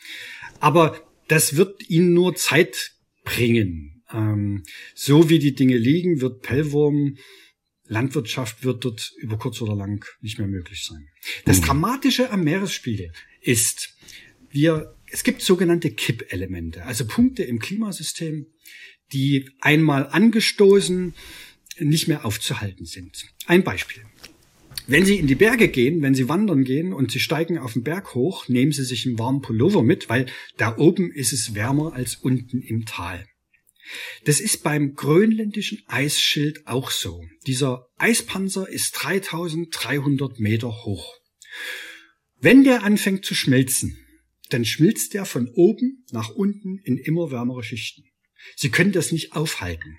Aber 0.61 1.01
das 1.29 1.57
wird 1.57 1.89
ihn 1.89 2.13
nur 2.13 2.37
Zeit 2.37 2.93
bringen. 3.25 4.03
Ähm, 4.13 4.63
so 4.95 5.29
wie 5.29 5.39
die 5.39 5.55
Dinge 5.55 5.77
liegen, 5.77 6.21
wird 6.21 6.43
Pellwurm 6.43 7.17
Landwirtschaft 7.91 8.65
wird 8.65 8.85
dort 8.85 9.13
über 9.19 9.37
kurz 9.37 9.61
oder 9.61 9.75
lang 9.75 10.07
nicht 10.21 10.39
mehr 10.39 10.47
möglich 10.47 10.85
sein. 10.85 11.09
Das 11.45 11.61
mhm. 11.61 11.65
Dramatische 11.65 12.31
am 12.31 12.45
Meeresspiegel 12.45 13.13
ist, 13.41 13.97
wir 14.49 14.95
es 15.13 15.25
gibt 15.25 15.43
sogenannte 15.43 15.91
Kippelemente, 15.91 16.85
also 16.85 17.07
Punkte 17.07 17.43
im 17.43 17.59
Klimasystem, 17.59 18.47
die 19.13 19.51
einmal 19.61 20.09
angestoßen 20.09 21.15
nicht 21.79 22.09
mehr 22.09 22.25
aufzuhalten 22.25 22.85
sind. 22.85 23.27
Ein 23.47 23.65
Beispiel. 23.65 24.05
Wenn 24.87 25.05
Sie 25.05 25.17
in 25.17 25.27
die 25.27 25.35
Berge 25.35 25.69
gehen, 25.69 26.03
wenn 26.03 26.15
Sie 26.15 26.29
wandern 26.29 26.65
gehen 26.65 26.93
und 26.93 27.13
Sie 27.13 27.21
steigen 27.21 27.59
auf 27.59 27.75
den 27.75 27.85
Berg 27.85 28.15
hoch, 28.15 28.49
nehmen 28.49 28.73
Sie 28.73 28.85
sich 28.85 29.07
einen 29.07 29.19
warmen 29.19 29.41
Pullover 29.41 29.83
mit, 29.83 30.09
weil 30.09 30.27
da 30.57 30.77
oben 30.77 31.13
ist 31.13 31.33
es 31.33 31.55
wärmer 31.55 31.93
als 31.95 32.17
unten 32.17 32.61
im 32.61 32.87
Tal. 32.87 33.25
Das 34.25 34.41
ist 34.41 34.63
beim 34.63 34.95
grönländischen 34.95 35.83
Eisschild 35.87 36.67
auch 36.67 36.91
so. 36.91 37.25
Dieser 37.47 37.87
Eispanzer 37.99 38.69
ist 38.69 38.93
3300 38.93 40.39
Meter 40.39 40.85
hoch. 40.85 41.15
Wenn 42.41 42.65
der 42.65 42.83
anfängt 42.83 43.25
zu 43.25 43.35
schmelzen, 43.35 44.00
dann 44.53 44.65
schmilzt 44.65 45.15
der 45.15 45.25
von 45.25 45.49
oben 45.49 46.05
nach 46.13 46.31
unten 46.31 46.79
in 46.85 46.99
immer 46.99 47.31
wärmere 47.31 47.63
Schichten. 47.63 48.05
Sie 48.57 48.71
können 48.71 48.93
das 48.93 49.13
nicht 49.13 49.33
aufhalten. 49.33 49.99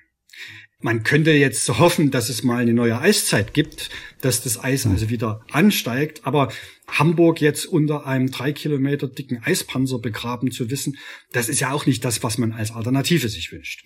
Man 0.83 1.03
könnte 1.03 1.31
jetzt 1.31 1.69
hoffen, 1.77 2.09
dass 2.09 2.29
es 2.29 2.41
mal 2.41 2.57
eine 2.57 2.73
neue 2.73 2.99
Eiszeit 2.99 3.53
gibt, 3.53 3.91
dass 4.21 4.41
das 4.41 4.63
Eis 4.63 4.87
also 4.87 5.09
wieder 5.09 5.45
ansteigt, 5.51 6.25
aber 6.25 6.51
Hamburg 6.87 7.39
jetzt 7.39 7.67
unter 7.67 8.07
einem 8.07 8.31
drei 8.31 8.51
Kilometer 8.51 9.07
dicken 9.07 9.43
Eispanzer 9.43 9.99
begraben 9.99 10.51
zu 10.51 10.71
wissen, 10.71 10.97
das 11.33 11.49
ist 11.49 11.59
ja 11.59 11.71
auch 11.71 11.85
nicht 11.85 12.03
das, 12.03 12.23
was 12.23 12.39
man 12.39 12.51
als 12.51 12.71
Alternative 12.71 13.29
sich 13.29 13.51
wünscht. 13.51 13.85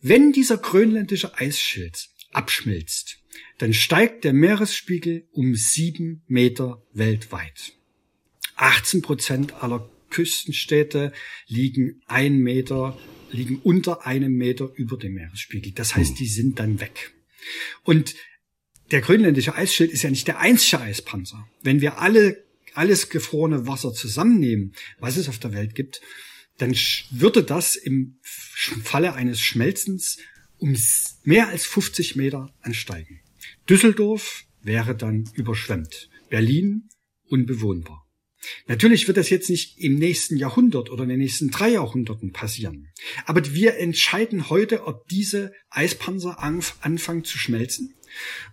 Wenn 0.00 0.32
dieser 0.32 0.56
grönländische 0.56 1.36
Eisschild 1.38 2.08
abschmilzt, 2.32 3.18
dann 3.58 3.74
steigt 3.74 4.24
der 4.24 4.32
Meeresspiegel 4.32 5.28
um 5.32 5.54
sieben 5.54 6.22
Meter 6.26 6.82
weltweit. 6.94 7.74
18 8.56 9.02
Prozent 9.02 9.62
aller 9.62 9.90
Küstenstädte 10.10 11.12
liegen 11.46 12.02
ein 12.06 12.38
Meter 12.38 12.98
liegen 13.32 13.60
unter 13.62 14.06
einem 14.06 14.32
Meter 14.32 14.70
über 14.74 14.96
dem 14.96 15.14
Meeresspiegel. 15.14 15.72
Das 15.72 15.94
heißt, 15.94 16.18
die 16.18 16.26
sind 16.26 16.58
dann 16.58 16.80
weg. 16.80 17.14
Und 17.84 18.16
der 18.90 19.00
grönländische 19.00 19.54
Eisschild 19.54 19.92
ist 19.92 20.02
ja 20.02 20.10
nicht 20.10 20.26
der 20.26 20.40
einzige 20.40 20.80
Eispanzer. 20.80 21.48
Wenn 21.62 21.80
wir 21.80 21.98
alle 21.98 22.44
alles 22.74 23.08
gefrorene 23.08 23.66
Wasser 23.66 23.92
zusammennehmen, 23.92 24.74
was 24.98 25.16
es 25.16 25.28
auf 25.28 25.38
der 25.38 25.52
Welt 25.52 25.74
gibt, 25.74 26.00
dann 26.58 26.74
würde 27.10 27.42
das 27.42 27.76
im 27.76 28.18
Falle 28.22 29.14
eines 29.14 29.40
Schmelzens 29.40 30.18
um 30.58 30.76
mehr 31.24 31.48
als 31.48 31.64
50 31.64 32.16
Meter 32.16 32.54
ansteigen. 32.60 33.20
Düsseldorf 33.68 34.44
wäre 34.62 34.94
dann 34.94 35.28
überschwemmt. 35.34 36.10
Berlin 36.28 36.88
unbewohnbar. 37.28 38.06
Natürlich 38.66 39.06
wird 39.06 39.16
das 39.16 39.30
jetzt 39.30 39.50
nicht 39.50 39.78
im 39.78 39.96
nächsten 39.96 40.36
Jahrhundert 40.36 40.90
oder 40.90 41.02
in 41.02 41.10
den 41.10 41.18
nächsten 41.18 41.50
drei 41.50 41.70
Jahrhunderten 41.70 42.32
passieren. 42.32 42.88
Aber 43.26 43.54
wir 43.54 43.76
entscheiden 43.76 44.48
heute, 44.50 44.86
ob 44.86 45.08
diese 45.08 45.52
Eispanzer 45.70 46.42
anfangen 46.42 47.24
zu 47.24 47.38
schmelzen. 47.38 47.94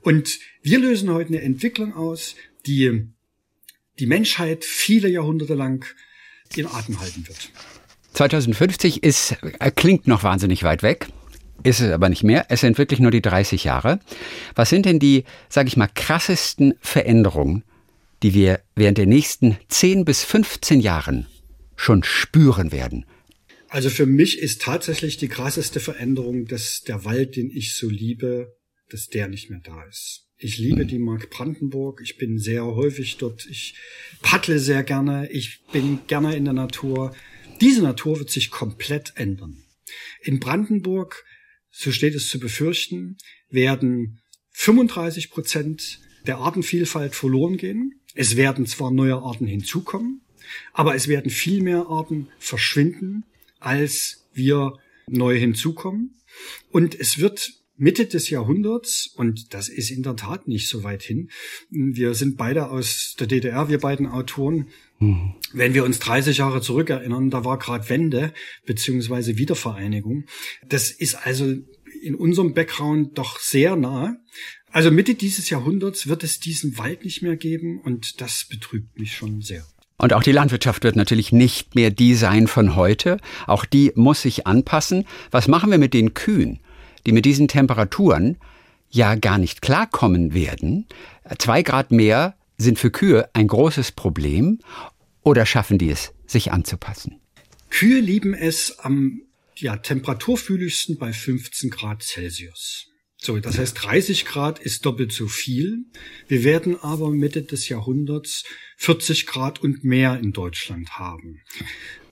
Und 0.01 0.39
wir 0.61 0.79
lösen 0.79 1.11
heute 1.11 1.29
eine 1.29 1.41
Entwicklung 1.41 1.93
aus, 1.93 2.35
die 2.65 3.07
die 3.99 4.05
Menschheit 4.05 4.65
viele 4.65 5.09
Jahrhunderte 5.09 5.55
lang 5.55 5.85
in 6.55 6.67
Atem 6.67 6.99
halten 6.99 7.27
wird. 7.27 7.51
2050 8.13 9.03
ist, 9.03 9.35
äh, 9.59 9.71
klingt 9.71 10.07
noch 10.07 10.23
wahnsinnig 10.23 10.63
weit 10.63 10.83
weg. 10.83 11.07
Ist 11.63 11.81
es 11.81 11.91
aber 11.91 12.09
nicht 12.09 12.23
mehr. 12.23 12.45
Es 12.49 12.61
sind 12.61 12.77
wirklich 12.77 12.99
nur 12.99 13.11
die 13.11 13.21
30 13.21 13.63
Jahre. 13.63 13.99
Was 14.55 14.69
sind 14.69 14.85
denn 14.85 14.99
die, 14.99 15.23
sage 15.49 15.67
ich 15.67 15.77
mal, 15.77 15.89
krassesten 15.93 16.75
Veränderungen, 16.81 17.63
die 18.23 18.33
wir 18.33 18.61
während 18.75 18.97
der 18.97 19.05
nächsten 19.05 19.57
10 19.67 20.05
bis 20.05 20.23
15 20.23 20.79
Jahren 20.79 21.27
schon 21.75 22.03
spüren 22.03 22.71
werden? 22.71 23.05
Also 23.69 23.89
für 23.89 24.05
mich 24.05 24.39
ist 24.39 24.61
tatsächlich 24.61 25.17
die 25.17 25.27
krasseste 25.27 25.79
Veränderung, 25.79 26.45
dass 26.45 26.81
der 26.81 27.03
Wald, 27.05 27.35
den 27.35 27.51
ich 27.51 27.75
so 27.75 27.89
liebe, 27.89 28.55
dass 28.89 29.07
der 29.07 29.27
nicht 29.27 29.49
mehr 29.49 29.59
da 29.63 29.83
ist. 29.83 30.27
Ich 30.39 30.57
liebe 30.57 30.85
die 30.85 30.99
Mark 30.99 31.29
Brandenburg. 31.31 31.99
Ich 32.03 32.17
bin 32.17 32.37
sehr 32.37 32.63
häufig 32.63 33.17
dort. 33.17 33.45
Ich 33.49 33.73
paddle 34.21 34.59
sehr 34.59 34.83
gerne. 34.83 35.29
Ich 35.31 35.63
bin 35.71 35.99
gerne 36.07 36.35
in 36.35 36.45
der 36.45 36.53
Natur. 36.53 37.15
Diese 37.59 37.81
Natur 37.81 38.19
wird 38.19 38.29
sich 38.29 38.51
komplett 38.51 39.13
ändern. 39.15 39.63
In 40.21 40.39
Brandenburg, 40.39 41.25
so 41.71 41.91
steht 41.91 42.13
es 42.13 42.29
zu 42.29 42.39
befürchten, 42.39 43.17
werden 43.49 44.21
35 44.51 45.31
Prozent 45.31 45.99
der 46.27 46.37
Artenvielfalt 46.37 47.15
verloren 47.15 47.57
gehen. 47.57 47.99
Es 48.17 48.35
werden 48.35 48.65
zwar 48.65 48.91
neue 48.91 49.15
Arten 49.15 49.45
hinzukommen, 49.45 50.21
aber 50.73 50.95
es 50.95 51.07
werden 51.07 51.29
viel 51.29 51.61
mehr 51.61 51.85
Arten 51.87 52.29
verschwinden, 52.39 53.23
als 53.59 54.27
wir 54.33 54.73
neu 55.07 55.37
hinzukommen. 55.37 56.15
Und 56.71 56.99
es 56.99 57.19
wird 57.19 57.53
Mitte 57.77 58.07
des 58.07 58.31
Jahrhunderts, 58.31 59.13
und 59.15 59.53
das 59.53 59.69
ist 59.69 59.91
in 59.91 60.01
der 60.01 60.15
Tat 60.15 60.47
nicht 60.47 60.67
so 60.67 60.83
weit 60.83 61.03
hin, 61.03 61.29
wir 61.69 62.15
sind 62.15 62.35
beide 62.35 62.71
aus 62.71 63.15
der 63.19 63.27
DDR, 63.27 63.69
wir 63.69 63.79
beiden 63.79 64.07
Autoren, 64.07 64.69
mhm. 64.97 65.35
wenn 65.53 65.75
wir 65.75 65.83
uns 65.83 65.99
30 65.99 66.39
Jahre 66.39 66.61
zurückerinnern, 66.61 67.29
da 67.29 67.45
war 67.45 67.59
gerade 67.59 67.87
Wende 67.89 68.33
beziehungsweise 68.65 69.37
Wiedervereinigung. 69.37 70.25
Das 70.67 70.89
ist 70.89 71.13
also 71.15 71.55
in 72.01 72.15
unserem 72.15 72.53
Background 72.53 73.17
doch 73.17 73.39
sehr 73.39 73.75
nah. 73.75 74.17
Also 74.71 74.91
Mitte 74.91 75.15
dieses 75.15 75.49
Jahrhunderts 75.49 76.07
wird 76.07 76.23
es 76.23 76.39
diesen 76.39 76.77
Wald 76.77 77.03
nicht 77.03 77.21
mehr 77.21 77.35
geben 77.35 77.79
und 77.81 78.21
das 78.21 78.45
betrübt 78.49 78.99
mich 78.99 79.15
schon 79.15 79.41
sehr. 79.41 79.65
Und 79.97 80.13
auch 80.13 80.21
die 80.21 80.31
Landwirtschaft 80.31 80.83
wird 80.83 80.95
natürlich 80.95 81.31
nicht 81.31 81.73
mehr 81.73 81.89
die 81.89 82.13
sein 82.13 82.47
von 82.47 82.75
heute. 82.75 83.17
Auch 83.47 83.65
die 83.65 83.91
muss 83.95 84.21
sich 84.21 84.45
anpassen. 84.45 85.05
Was 85.31 85.47
machen 85.47 85.71
wir 85.71 85.79
mit 85.79 85.93
den 85.93 86.13
Kühen? 86.13 86.59
die 87.07 87.13
mit 87.13 87.25
diesen 87.25 87.47
Temperaturen 87.47 88.37
ja 88.89 89.15
gar 89.15 89.37
nicht 89.37 89.61
klarkommen 89.61 90.33
werden. 90.33 90.85
Zwei 91.39 91.63
Grad 91.63 91.91
mehr 91.91 92.35
sind 92.57 92.77
für 92.77 92.91
Kühe 92.91 93.29
ein 93.33 93.47
großes 93.47 93.93
Problem 93.93 94.59
oder 95.23 95.45
schaffen 95.45 95.77
die 95.77 95.89
es, 95.89 96.13
sich 96.27 96.51
anzupassen? 96.51 97.19
Kühe 97.69 97.99
lieben 97.99 98.33
es 98.33 98.77
am 98.79 99.21
ja, 99.55 99.77
temperaturfühligsten 99.77 100.97
bei 100.97 101.13
15 101.13 101.69
Grad 101.69 102.03
Celsius. 102.03 102.87
So, 103.19 103.39
das 103.39 103.57
heißt 103.57 103.83
30 103.83 104.25
Grad 104.25 104.59
ist 104.59 104.85
doppelt 104.85 105.11
so 105.11 105.27
viel. 105.27 105.85
Wir 106.27 106.43
werden 106.43 106.79
aber 106.79 107.09
Mitte 107.09 107.41
des 107.41 107.67
Jahrhunderts 107.67 108.43
40 108.77 109.25
Grad 109.25 109.61
und 109.61 109.83
mehr 109.83 110.19
in 110.19 110.33
Deutschland 110.33 110.99
haben. 110.99 111.41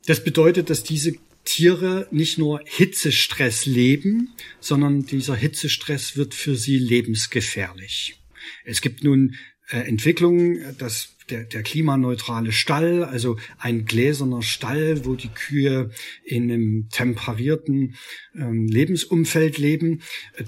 Das 0.08 0.24
bedeutet, 0.24 0.70
dass 0.70 0.84
diese 0.84 1.14
Tiere 1.44 2.08
nicht 2.10 2.40
nur 2.40 2.62
Hitzestress 2.66 3.68
leben, 3.68 4.34
sondern 4.60 5.06
dieser 5.06 5.36
Hitzestress 5.36 6.18
wird 6.18 6.34
für 6.34 6.56
sie 6.56 6.80
lebensgefährlich. 6.80 8.20
Es 8.64 8.82
gibt 8.82 9.04
nun 9.04 9.36
äh, 9.70 9.78
Entwicklungen, 9.78 10.76
dass 10.78 11.16
der, 11.30 11.44
der 11.44 11.64
klimaneutrale 11.64 12.52
Stall, 12.52 13.04
also 13.04 13.38
ein 13.58 13.86
gläserner 13.86 14.42
Stall, 14.42 15.06
wo 15.06 15.16
die 15.16 15.30
Kühe 15.30 15.90
in 16.24 16.52
einem 16.52 16.90
temperierten 16.90 17.96
ähm, 18.36 18.68
Lebensumfeld 18.68 19.58
leben, 19.58 20.02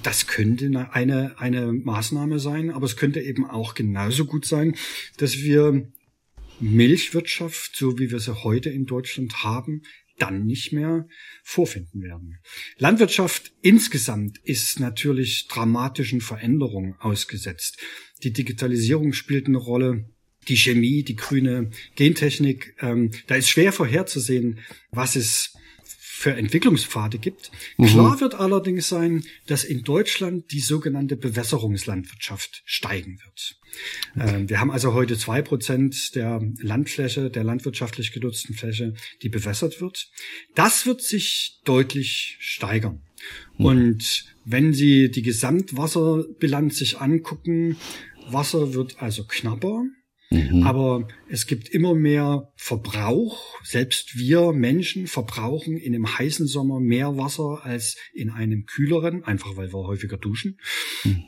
das 0.03 0.27
könnte 0.27 0.89
eine, 0.91 1.39
eine 1.39 1.73
Maßnahme 1.73 2.39
sein, 2.39 2.69
aber 2.69 2.86
es 2.86 2.95
könnte 2.95 3.21
eben 3.21 3.45
auch 3.45 3.73
genauso 3.73 4.25
gut 4.25 4.45
sein, 4.45 4.75
dass 5.17 5.38
wir 5.38 5.91
Milchwirtschaft, 6.60 7.75
so 7.75 7.99
wie 7.99 8.12
wir 8.12 8.19
sie 8.19 8.43
heute 8.43 8.69
in 8.69 8.86
Deutschland 8.86 9.43
haben, 9.43 9.82
dann 10.17 10.45
nicht 10.45 10.73
mehr 10.73 11.08
vorfinden 11.43 12.01
werden. 12.01 12.39
Landwirtschaft 12.77 13.53
insgesamt 13.62 14.39
ist 14.39 14.80
natürlich 14.80 15.47
dramatischen 15.47 16.21
Veränderungen 16.21 16.95
ausgesetzt. 16.99 17.77
Die 18.23 18.34
Digitalisierung 18.34 19.13
spielt 19.13 19.47
eine 19.47 19.58
Rolle, 19.58 20.06
die 20.47 20.58
Chemie, 20.58 21.03
die 21.03 21.15
grüne 21.15 21.71
Gentechnik. 21.95 22.75
Ähm, 22.82 23.12
da 23.27 23.36
ist 23.36 23.49
schwer 23.49 23.71
vorherzusehen, 23.71 24.60
was 24.91 25.15
es 25.15 25.53
für 25.84 26.34
Entwicklungspfade 26.34 27.19
gibt. 27.19 27.51
Mhm. 27.77 27.86
Klar 27.86 28.19
wird 28.21 28.34
allerdings 28.34 28.89
sein, 28.89 29.23
dass 29.45 29.63
in 29.63 29.84
Deutschland 29.84 30.51
die 30.51 30.62
sogenannte 30.62 31.15
Bewässerungslandwirtschaft 31.15 32.63
steigen 32.65 33.19
wird. 33.23 33.60
Okay. 34.15 34.43
Äh, 34.43 34.49
wir 34.49 34.60
haben 34.60 34.71
also 34.71 34.93
heute 34.93 35.17
zwei 35.17 35.41
Prozent 35.41 36.15
der 36.15 36.41
Landfläche, 36.60 37.30
der 37.30 37.43
landwirtschaftlich 37.43 38.12
genutzten 38.12 38.56
Fläche, 38.56 38.93
die 39.21 39.30
bewässert 39.30 39.82
wird. 39.82 40.10
Das 40.56 40.86
wird 40.86 41.01
sich 41.01 41.60
deutlich 41.65 42.38
steigern. 42.39 43.01
Mhm. 43.58 43.65
Und 43.65 44.25
wenn 44.45 44.73
Sie 44.73 45.12
die 45.12 45.21
Gesamtwasserbilanz 45.21 46.77
sich 46.77 46.99
angucken, 46.99 47.77
Wasser 48.30 48.73
wird 48.73 49.01
also 49.01 49.25
knapper. 49.25 49.84
Mhm. 50.30 50.63
Aber 50.63 51.08
es 51.30 51.47
gibt 51.47 51.69
immer 51.69 51.95
mehr 51.95 52.51
Verbrauch. 52.58 53.56
Selbst 53.63 54.17
wir 54.17 54.51
Menschen 54.51 55.08
verbrauchen 55.08 55.77
in 55.77 55.95
einem 55.95 56.17
heißen 56.17 56.47
Sommer 56.47 56.80
mehr 56.80 57.17
Wasser 57.17 57.62
als 57.63 57.95
in 58.13 58.30
einem 58.30 58.65
kühleren, 58.65 59.23
einfach 59.23 59.56
weil 59.56 59.71
wir 59.71 59.88
häufiger 59.88 60.17
duschen. 60.17 60.60
Mhm. 61.03 61.23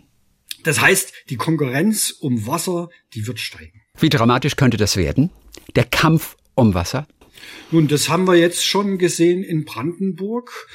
Das 0.63 0.81
heißt, 0.81 1.13
die 1.29 1.37
Konkurrenz 1.37 2.11
um 2.11 2.45
Wasser, 2.45 2.89
die 3.13 3.27
wird 3.27 3.39
steigen. 3.39 3.81
Wie 3.97 4.09
dramatisch 4.09 4.55
könnte 4.55 4.77
das 4.77 4.97
werden? 4.97 5.29
Der 5.75 5.85
Kampf 5.85 6.37
um 6.55 6.73
Wasser? 6.73 7.07
Nun, 7.71 7.87
das 7.87 8.09
haben 8.09 8.25
wir 8.25 8.35
jetzt 8.35 8.65
schon 8.65 8.97
gesehen 8.97 9.43
in 9.43 9.65
Brandenburg. 9.65 10.67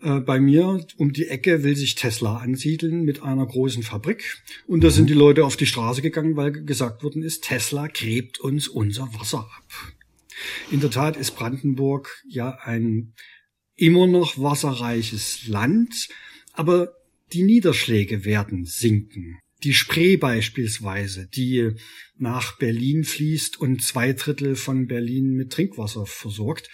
Äh, 0.00 0.20
bei 0.20 0.40
mir 0.40 0.86
um 0.96 1.12
die 1.12 1.26
Ecke 1.26 1.62
will 1.62 1.76
sich 1.76 1.94
Tesla 1.94 2.38
ansiedeln 2.38 3.02
mit 3.02 3.22
einer 3.22 3.46
großen 3.46 3.82
Fabrik. 3.82 4.42
Und 4.66 4.82
da 4.82 4.90
sind 4.90 5.04
mhm. 5.04 5.08
die 5.08 5.14
Leute 5.14 5.44
auf 5.44 5.56
die 5.56 5.66
Straße 5.66 6.02
gegangen, 6.02 6.36
weil 6.36 6.52
gesagt 6.52 7.02
worden 7.02 7.22
ist, 7.22 7.44
Tesla 7.44 7.88
gräbt 7.88 8.40
uns 8.40 8.68
unser 8.68 9.12
Wasser 9.14 9.40
ab. 9.40 9.94
In 10.70 10.80
der 10.80 10.90
Tat 10.90 11.16
ist 11.16 11.32
Brandenburg 11.32 12.22
ja 12.28 12.58
ein 12.62 13.14
immer 13.74 14.06
noch 14.06 14.38
wasserreiches 14.38 15.46
Land, 15.48 16.08
aber 16.52 16.92
die 17.32 17.42
Niederschläge 17.42 18.24
werden 18.24 18.64
sinken. 18.64 19.38
Die 19.64 19.74
Spree 19.74 20.16
beispielsweise, 20.16 21.26
die 21.26 21.72
nach 22.16 22.58
Berlin 22.58 23.04
fließt 23.04 23.60
und 23.60 23.82
zwei 23.82 24.12
Drittel 24.12 24.54
von 24.54 24.86
Berlin 24.86 25.34
mit 25.34 25.52
Trinkwasser 25.52 26.06
versorgt, 26.06 26.70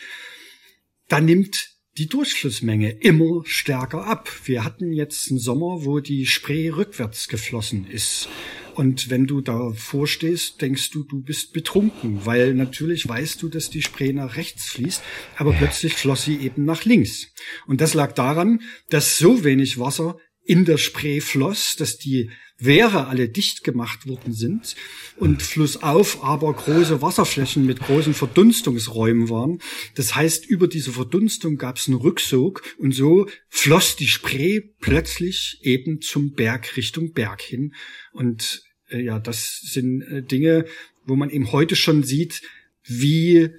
da 1.08 1.20
nimmt 1.20 1.70
die 1.96 2.08
Durchflussmenge 2.08 2.90
immer 2.90 3.42
stärker 3.44 4.06
ab. 4.06 4.30
Wir 4.44 4.64
hatten 4.64 4.92
jetzt 4.92 5.30
einen 5.30 5.38
Sommer, 5.38 5.84
wo 5.84 6.00
die 6.00 6.26
Spree 6.26 6.70
rückwärts 6.70 7.28
geflossen 7.28 7.86
ist. 7.88 8.28
Und 8.74 9.08
wenn 9.08 9.26
du 9.26 9.40
davor 9.40 10.08
stehst, 10.08 10.60
denkst 10.60 10.90
du, 10.90 11.04
du 11.04 11.22
bist 11.22 11.52
betrunken, 11.52 12.26
weil 12.26 12.54
natürlich 12.54 13.08
weißt 13.08 13.40
du, 13.40 13.48
dass 13.48 13.70
die 13.70 13.82
Spree 13.82 14.12
nach 14.12 14.36
rechts 14.36 14.70
fließt, 14.70 15.02
aber 15.36 15.52
plötzlich 15.52 15.94
floss 15.94 16.24
sie 16.24 16.38
eben 16.38 16.64
nach 16.64 16.84
links. 16.84 17.28
Und 17.66 17.80
das 17.80 17.94
lag 17.94 18.12
daran, 18.12 18.60
dass 18.90 19.16
so 19.16 19.44
wenig 19.44 19.78
Wasser 19.78 20.18
in 20.44 20.64
der 20.64 20.78
Spree 20.78 21.20
floss, 21.20 21.74
dass 21.76 21.96
die 21.96 22.30
Wehre 22.59 23.09
alle 23.09 23.28
dicht 23.28 23.64
gemacht 23.64 24.07
worden 24.07 24.33
sind 24.33 24.76
und 25.16 25.42
flussauf 25.42 26.22
aber 26.22 26.52
große 26.52 27.02
Wasserflächen 27.02 27.66
mit 27.66 27.80
großen 27.80 28.14
Verdunstungsräumen 28.14 29.28
waren. 29.28 29.61
Das 29.96 30.14
heißt, 30.14 30.46
über 30.46 30.68
diese 30.68 30.92
Verdunstung 30.92 31.57
gab 31.57 31.78
es 31.78 31.88
einen 31.88 31.96
Rücksog 31.96 32.62
und 32.78 32.92
so 32.92 33.26
floss 33.48 33.96
die 33.96 34.07
Spree 34.07 34.61
plötzlich 34.80 35.59
eben 35.62 36.00
zum 36.00 36.33
Berg 36.33 36.76
Richtung 36.76 37.12
Berg 37.12 37.42
hin. 37.42 37.74
Und 38.12 38.62
äh, 38.88 39.02
ja, 39.02 39.18
das 39.18 39.61
sind 39.62 40.02
äh, 40.02 40.22
Dinge, 40.22 40.66
wo 41.07 41.16
man 41.16 41.30
eben 41.30 41.50
heute 41.50 41.74
schon 41.74 42.04
sieht, 42.04 42.42
wie 42.85 43.50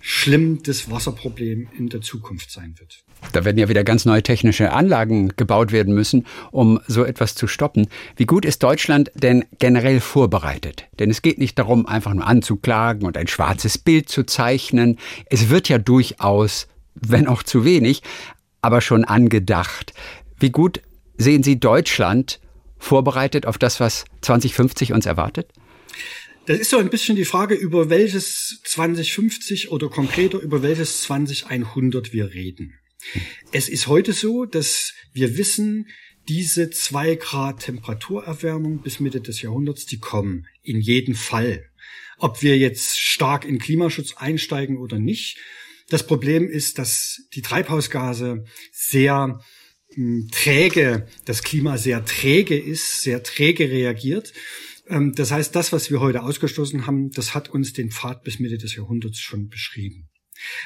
schlimm 0.00 0.62
das 0.62 0.90
Wasserproblem 0.90 1.68
in 1.76 1.88
der 1.88 2.00
Zukunft 2.00 2.50
sein 2.50 2.74
wird. 2.78 3.04
Da 3.32 3.44
werden 3.44 3.58
ja 3.58 3.68
wieder 3.68 3.84
ganz 3.84 4.06
neue 4.06 4.22
technische 4.22 4.72
Anlagen 4.72 5.28
gebaut 5.36 5.72
werden 5.72 5.94
müssen, 5.94 6.26
um 6.50 6.80
so 6.86 7.04
etwas 7.04 7.34
zu 7.34 7.46
stoppen. 7.46 7.86
Wie 8.16 8.24
gut 8.24 8.46
ist 8.46 8.62
Deutschland 8.62 9.10
denn 9.14 9.44
generell 9.58 10.00
vorbereitet? 10.00 10.84
Denn 10.98 11.10
es 11.10 11.20
geht 11.20 11.38
nicht 11.38 11.58
darum, 11.58 11.86
einfach 11.86 12.14
nur 12.14 12.26
anzuklagen 12.26 13.06
und 13.06 13.18
ein 13.18 13.28
schwarzes 13.28 13.76
Bild 13.76 14.08
zu 14.08 14.24
zeichnen. 14.24 14.98
Es 15.26 15.50
wird 15.50 15.68
ja 15.68 15.78
durchaus, 15.78 16.66
wenn 16.94 17.28
auch 17.28 17.42
zu 17.42 17.64
wenig, 17.64 18.02
aber 18.62 18.80
schon 18.80 19.04
angedacht. 19.04 19.92
Wie 20.38 20.50
gut 20.50 20.80
sehen 21.18 21.42
Sie 21.42 21.60
Deutschland 21.60 22.40
vorbereitet 22.78 23.44
auf 23.44 23.58
das, 23.58 23.80
was 23.80 24.06
2050 24.22 24.94
uns 24.94 25.04
erwartet? 25.04 25.52
Das 26.46 26.58
ist 26.58 26.70
so 26.70 26.78
ein 26.78 26.90
bisschen 26.90 27.16
die 27.16 27.24
Frage, 27.24 27.54
über 27.54 27.90
welches 27.90 28.60
2050 28.64 29.70
oder 29.70 29.88
konkreter 29.88 30.38
über 30.38 30.62
welches 30.62 31.02
2100 31.02 32.12
wir 32.12 32.32
reden. 32.32 32.74
Es 33.52 33.68
ist 33.68 33.86
heute 33.86 34.12
so, 34.12 34.46
dass 34.46 34.94
wir 35.12 35.36
wissen, 35.36 35.88
diese 36.28 36.70
zwei 36.70 37.16
Grad 37.16 37.60
Temperaturerwärmung 37.60 38.82
bis 38.82 39.00
Mitte 39.00 39.20
des 39.20 39.42
Jahrhunderts, 39.42 39.86
die 39.86 39.98
kommen 39.98 40.46
in 40.62 40.80
jedem 40.80 41.14
Fall. 41.14 41.66
Ob 42.18 42.42
wir 42.42 42.56
jetzt 42.56 43.00
stark 43.00 43.44
in 43.44 43.58
Klimaschutz 43.58 44.14
einsteigen 44.16 44.76
oder 44.76 44.98
nicht. 44.98 45.38
Das 45.88 46.06
Problem 46.06 46.48
ist, 46.48 46.78
dass 46.78 47.22
die 47.34 47.42
Treibhausgase 47.42 48.44
sehr 48.70 49.40
hm, 49.94 50.28
träge, 50.30 51.08
das 51.24 51.42
Klima 51.42 51.78
sehr 51.78 52.04
träge 52.04 52.58
ist, 52.58 53.02
sehr 53.02 53.22
träge 53.22 53.70
reagiert. 53.70 54.32
Ähm, 54.90 55.14
das 55.14 55.30
heißt, 55.30 55.54
das, 55.54 55.72
was 55.72 55.90
wir 55.90 56.00
heute 56.00 56.22
ausgestoßen 56.22 56.86
haben, 56.86 57.10
das 57.10 57.34
hat 57.34 57.48
uns 57.48 57.72
den 57.72 57.90
Pfad 57.90 58.22
bis 58.24 58.40
Mitte 58.40 58.58
des 58.58 58.74
Jahrhunderts 58.74 59.20
schon 59.20 59.48
beschrieben. 59.48 60.10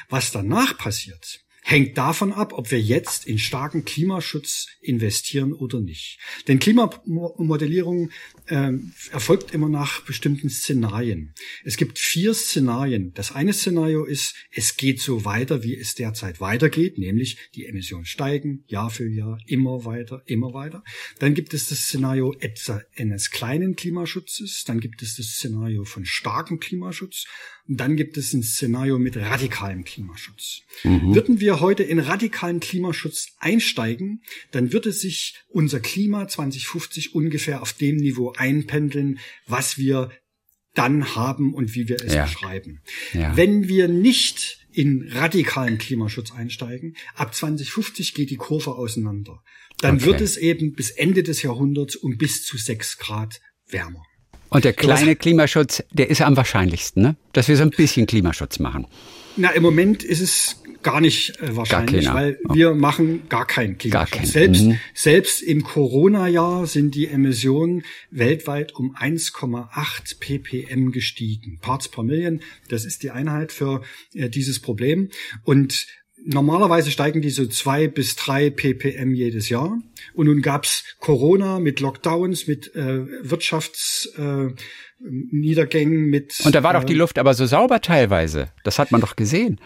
Was 0.09 0.31
danach 0.31 0.77
passiert, 0.77 1.44
hängt 1.67 1.97
davon 1.97 2.31
ab, 2.31 2.53
ob 2.53 2.69
wir 2.69 2.79
jetzt 2.79 3.25
in 3.25 3.39
starken 3.39 3.85
Klimaschutz 3.85 4.67
investieren 4.81 5.51
oder 5.51 5.81
nicht. 5.81 6.19
Denn 6.47 6.59
Klimamodellierung 6.59 8.11
äh, 8.45 8.71
erfolgt 9.11 9.51
immer 9.51 9.67
nach 9.67 10.01
bestimmten 10.01 10.51
Szenarien. 10.51 11.33
Es 11.63 11.75
gibt 11.75 11.97
vier 11.97 12.35
Szenarien. 12.35 13.13
Das 13.15 13.31
eine 13.31 13.51
Szenario 13.51 14.05
ist, 14.05 14.35
es 14.51 14.77
geht 14.77 15.01
so 15.01 15.25
weiter, 15.25 15.63
wie 15.63 15.75
es 15.75 15.95
derzeit 15.95 16.39
weitergeht, 16.39 16.99
nämlich 16.99 17.49
die 17.55 17.65
Emissionen 17.65 18.05
steigen 18.05 18.63
Jahr 18.67 18.91
für 18.91 19.09
Jahr 19.09 19.39
immer 19.47 19.85
weiter, 19.85 20.21
immer 20.27 20.53
weiter. 20.53 20.83
Dann 21.17 21.33
gibt 21.33 21.55
es 21.55 21.69
das 21.69 21.79
Szenario 21.79 22.35
eines 22.95 23.31
kleinen 23.31 23.75
Klimaschutzes, 23.75 24.65
dann 24.67 24.79
gibt 24.79 25.01
es 25.01 25.15
das 25.15 25.25
Szenario 25.25 25.83
von 25.83 26.05
starkem 26.05 26.59
Klimaschutz 26.59 27.25
und 27.67 27.79
dann 27.79 27.95
gibt 27.95 28.17
es 28.17 28.33
ein 28.33 28.43
Szenario 28.43 28.99
mit 28.99 29.17
radikalem 29.17 29.83
Klimaschutz. 29.83 30.61
Mhm. 30.83 31.15
Würden 31.15 31.39
wir 31.39 31.54
heute 31.59 31.83
in 31.83 31.99
radikalen 31.99 32.59
Klimaschutz 32.59 33.33
einsteigen, 33.39 34.23
dann 34.51 34.73
würde 34.73 34.91
sich 34.91 35.35
unser 35.47 35.79
Klima 35.79 36.27
2050 36.27 37.15
ungefähr 37.15 37.61
auf 37.61 37.73
dem 37.73 37.97
Niveau 37.97 38.33
einpendeln, 38.33 39.19
was 39.47 39.77
wir 39.77 40.11
dann 40.73 41.15
haben 41.15 41.53
und 41.53 41.73
wie 41.73 41.87
wir 41.87 42.03
es 42.03 42.13
ja. 42.13 42.25
beschreiben. 42.25 42.81
Ja. 43.13 43.35
Wenn 43.35 43.67
wir 43.67 43.87
nicht 43.87 44.65
in 44.71 45.09
radikalen 45.09 45.77
Klimaschutz 45.77 46.31
einsteigen, 46.31 46.97
ab 47.15 47.33
2050 47.33 48.13
geht 48.13 48.29
die 48.29 48.35
Kurve 48.35 48.75
auseinander. 48.75 49.41
Dann 49.79 49.95
okay. 49.97 50.05
wird 50.05 50.21
es 50.21 50.37
eben 50.37 50.73
bis 50.73 50.91
Ende 50.91 51.23
des 51.23 51.41
Jahrhunderts 51.41 51.95
um 51.95 52.17
bis 52.17 52.45
zu 52.45 52.57
sechs 52.57 52.97
Grad 52.97 53.39
wärmer. 53.67 54.03
Und 54.55 54.63
der 54.63 54.71
kleine 54.71 55.17
Klimaschutz, 55.17 55.83
der 55.91 56.09
ist 56.09 56.21
am 56.21 56.37
wahrscheinlichsten, 56.37 57.03
ne? 57.03 57.15
dass 57.33 57.49
wir 57.49 57.57
so 57.57 57.63
ein 57.63 57.71
bisschen 57.71 58.05
Klimaschutz 58.05 58.59
machen. 58.59 58.87
Na, 59.35 59.49
im 59.49 59.61
Moment 59.61 60.01
ist 60.01 60.21
es 60.21 60.61
gar 60.81 61.01
nicht 61.01 61.41
äh, 61.41 61.57
wahrscheinlich, 61.57 62.07
weil 62.13 62.39
oh. 62.47 62.53
wir 62.53 62.73
machen 62.73 63.27
gar 63.27 63.45
keinen 63.45 63.77
Klimaschutz. 63.77 64.11
Gar 64.11 64.19
kein. 64.19 64.27
Selbst, 64.27 64.63
mhm. 64.63 64.79
selbst 64.93 65.41
im 65.41 65.63
Corona-Jahr 65.63 66.67
sind 66.67 66.95
die 66.95 67.07
Emissionen 67.07 67.83
weltweit 68.11 68.73
um 68.75 68.95
1,8 68.95 70.19
ppm 70.19 70.93
gestiegen. 70.93 71.59
Parts 71.59 71.89
per 71.89 72.03
Million, 72.03 72.39
das 72.69 72.85
ist 72.85 73.03
die 73.03 73.11
Einheit 73.11 73.51
für 73.51 73.81
äh, 74.13 74.29
dieses 74.29 74.61
Problem. 74.61 75.09
Und 75.43 75.85
normalerweise 76.25 76.91
steigen 76.91 77.21
die 77.21 77.29
so 77.29 77.45
zwei 77.45 77.87
bis 77.87 78.15
drei 78.15 78.49
ppm 78.49 79.13
jedes 79.13 79.49
Jahr. 79.49 79.77
Und 80.13 80.27
nun 80.27 80.41
gab's 80.41 80.83
Corona 80.99 81.59
mit 81.59 81.79
Lockdowns, 81.79 82.47
mit 82.47 82.75
äh, 82.75 83.29
Wirtschaftsniedergängen, 83.29 86.05
äh, 86.05 86.09
mit. 86.09 86.41
Und 86.43 86.55
da 86.55 86.63
war 86.63 86.73
doch 86.73 86.83
die 86.83 86.93
äh, 86.93 86.97
Luft 86.97 87.19
aber 87.19 87.33
so 87.33 87.45
sauber 87.45 87.81
teilweise. 87.81 88.49
Das 88.63 88.79
hat 88.79 88.91
man 88.91 89.01
doch 89.01 89.15
gesehen. 89.15 89.59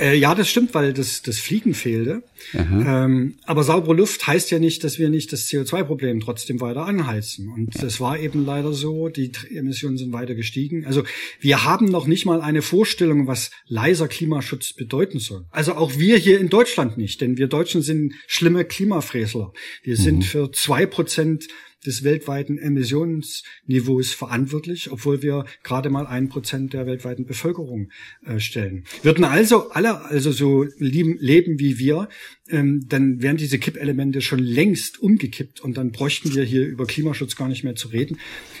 Äh, 0.00 0.16
ja, 0.16 0.34
das 0.34 0.48
stimmt, 0.48 0.72
weil 0.74 0.94
das, 0.94 1.22
das 1.22 1.38
Fliegen 1.38 1.74
fehlte. 1.74 2.22
Ähm, 2.54 3.34
aber 3.44 3.64
saubere 3.64 3.94
Luft 3.94 4.26
heißt 4.26 4.50
ja 4.50 4.58
nicht, 4.58 4.82
dass 4.82 4.98
wir 4.98 5.10
nicht 5.10 5.32
das 5.32 5.46
CO2-Problem 5.48 6.20
trotzdem 6.20 6.60
weiter 6.60 6.86
anheizen. 6.86 7.50
Und 7.50 7.74
ja. 7.74 7.82
das 7.82 8.00
war 8.00 8.18
eben 8.18 8.46
leider 8.46 8.72
so. 8.72 9.08
Die 9.08 9.30
Emissionen 9.54 9.98
sind 9.98 10.12
weiter 10.12 10.34
gestiegen. 10.34 10.86
Also 10.86 11.04
wir 11.38 11.64
haben 11.64 11.86
noch 11.86 12.06
nicht 12.06 12.24
mal 12.24 12.40
eine 12.40 12.62
Vorstellung, 12.62 13.26
was 13.26 13.50
leiser 13.66 14.08
Klimaschutz 14.08 14.72
bedeuten 14.72 15.18
soll. 15.18 15.44
Also 15.50 15.74
auch 15.74 15.98
wir 15.98 16.16
hier 16.16 16.40
in 16.40 16.48
Deutschland 16.48 16.96
nicht, 16.96 17.20
denn 17.20 17.36
wir 17.36 17.46
Deutschen 17.46 17.82
sind 17.82 18.14
schlimme 18.26 18.64
Klimafräsler. 18.64 19.52
Wir 19.82 19.98
mhm. 19.98 20.02
sind 20.02 20.24
für 20.24 20.50
zwei 20.52 20.86
Prozent 20.86 21.48
des 21.86 22.04
weltweiten 22.04 22.58
Emissionsniveaus 22.58 24.12
verantwortlich, 24.12 24.90
obwohl 24.90 25.22
wir 25.22 25.44
gerade 25.62 25.90
mal 25.90 26.06
ein 26.06 26.28
Prozent 26.28 26.72
der 26.72 26.86
weltweiten 26.86 27.26
Bevölkerung 27.26 27.90
äh, 28.24 28.38
stellen. 28.38 28.84
Würden 29.02 29.24
also 29.24 29.70
alle 29.70 30.02
also 30.04 30.32
so 30.32 30.64
leben, 30.78 31.16
leben 31.18 31.58
wie 31.58 31.78
wir, 31.78 32.08
ähm, 32.50 32.86
dann 32.88 33.22
wären 33.22 33.36
diese 33.36 33.58
Kippelemente 33.58 34.20
schon 34.20 34.38
längst 34.38 35.00
umgekippt 35.00 35.60
und 35.60 35.76
dann 35.76 35.92
bräuchten 35.92 36.34
wir 36.34 36.44
hier 36.44 36.66
über 36.66 36.86
Klimaschutz 36.86 37.36
gar 37.36 37.48
nicht 37.48 37.64
mehr 37.64 37.74
zu 37.74 37.88
reden, 37.88 38.18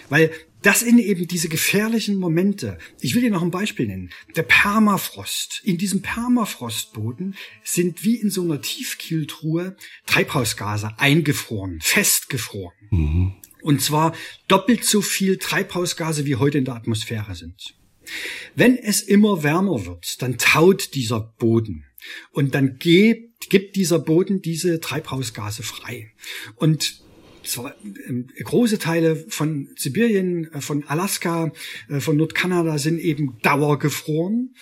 weil 0.08 0.30
das 0.62 0.80
sind 0.80 0.98
eben 0.98 1.26
diese 1.26 1.48
gefährlichen 1.48 2.16
Momente. 2.16 2.76
Ich 3.00 3.14
will 3.14 3.22
dir 3.22 3.30
noch 3.30 3.42
ein 3.42 3.50
Beispiel 3.50 3.86
nennen. 3.86 4.10
Der 4.36 4.42
Permafrost. 4.42 5.62
In 5.64 5.78
diesem 5.78 6.02
Permafrostboden 6.02 7.34
sind 7.64 8.04
wie 8.04 8.16
in 8.16 8.30
so 8.30 8.42
einer 8.42 8.60
Tiefkühltruhe 8.60 9.76
Treibhausgase 10.06 10.98
eingefroren, 10.98 11.80
festgefroren. 11.80 12.74
Mhm. 12.90 13.32
Und 13.62 13.80
zwar 13.80 14.14
doppelt 14.48 14.84
so 14.84 15.00
viel 15.00 15.38
Treibhausgase, 15.38 16.26
wie 16.26 16.36
heute 16.36 16.58
in 16.58 16.64
der 16.64 16.74
Atmosphäre 16.74 17.34
sind. 17.34 17.74
Wenn 18.54 18.76
es 18.76 19.02
immer 19.02 19.42
wärmer 19.42 19.86
wird, 19.86 20.20
dann 20.22 20.38
taut 20.38 20.94
dieser 20.94 21.20
Boden. 21.20 21.84
Und 22.32 22.54
dann 22.54 22.78
gibt 22.78 23.76
dieser 23.76 23.98
Boden 23.98 24.42
diese 24.42 24.80
Treibhausgase 24.80 25.62
frei. 25.62 26.12
Und 26.56 27.00
zwar 27.42 27.74
ähm, 28.06 28.28
große 28.42 28.78
Teile 28.78 29.16
von 29.16 29.68
Sibirien, 29.76 30.52
äh, 30.52 30.60
von 30.60 30.84
Alaska, 30.84 31.52
äh, 31.88 32.00
von 32.00 32.16
Nordkanada 32.16 32.78
sind 32.78 32.98
eben 32.98 33.38
dauergefroren. 33.42 34.54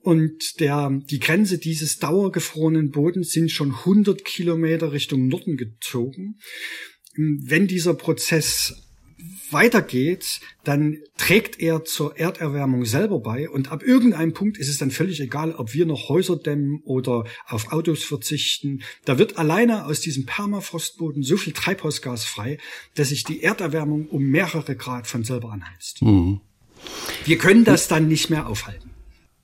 Und 0.00 0.60
der, 0.60 1.00
die 1.10 1.18
Grenze 1.18 1.58
dieses 1.58 1.98
dauergefrorenen 1.98 2.92
Bodens 2.92 3.30
sind 3.30 3.50
schon 3.50 3.72
100 3.72 4.24
Kilometer 4.24 4.92
Richtung 4.92 5.26
Norden 5.26 5.56
gezogen. 5.56 6.38
Wenn 7.16 7.66
dieser 7.66 7.94
Prozess 7.94 8.85
weitergeht, 9.50 10.40
dann 10.64 10.98
trägt 11.16 11.60
er 11.60 11.84
zur 11.84 12.18
Erderwärmung 12.18 12.84
selber 12.84 13.20
bei 13.20 13.48
und 13.48 13.70
ab 13.70 13.82
irgendeinem 13.82 14.32
Punkt 14.32 14.58
ist 14.58 14.68
es 14.68 14.78
dann 14.78 14.90
völlig 14.90 15.20
egal, 15.20 15.52
ob 15.52 15.74
wir 15.74 15.86
noch 15.86 16.08
Häuser 16.08 16.36
dämmen 16.36 16.80
oder 16.84 17.24
auf 17.46 17.72
Autos 17.72 18.04
verzichten. 18.04 18.82
Da 19.04 19.18
wird 19.18 19.38
alleine 19.38 19.86
aus 19.86 20.00
diesem 20.00 20.26
Permafrostboden 20.26 21.22
so 21.22 21.36
viel 21.36 21.52
Treibhausgas 21.52 22.24
frei, 22.24 22.58
dass 22.94 23.10
sich 23.10 23.24
die 23.24 23.42
Erderwärmung 23.42 24.08
um 24.08 24.22
mehrere 24.24 24.76
Grad 24.76 25.06
von 25.06 25.24
selber 25.24 25.52
anheizt. 25.52 26.02
Mhm. 26.02 26.40
Wir 27.24 27.38
können 27.38 27.64
das 27.64 27.88
dann 27.88 28.08
nicht 28.08 28.30
mehr 28.30 28.46
aufhalten. 28.46 28.90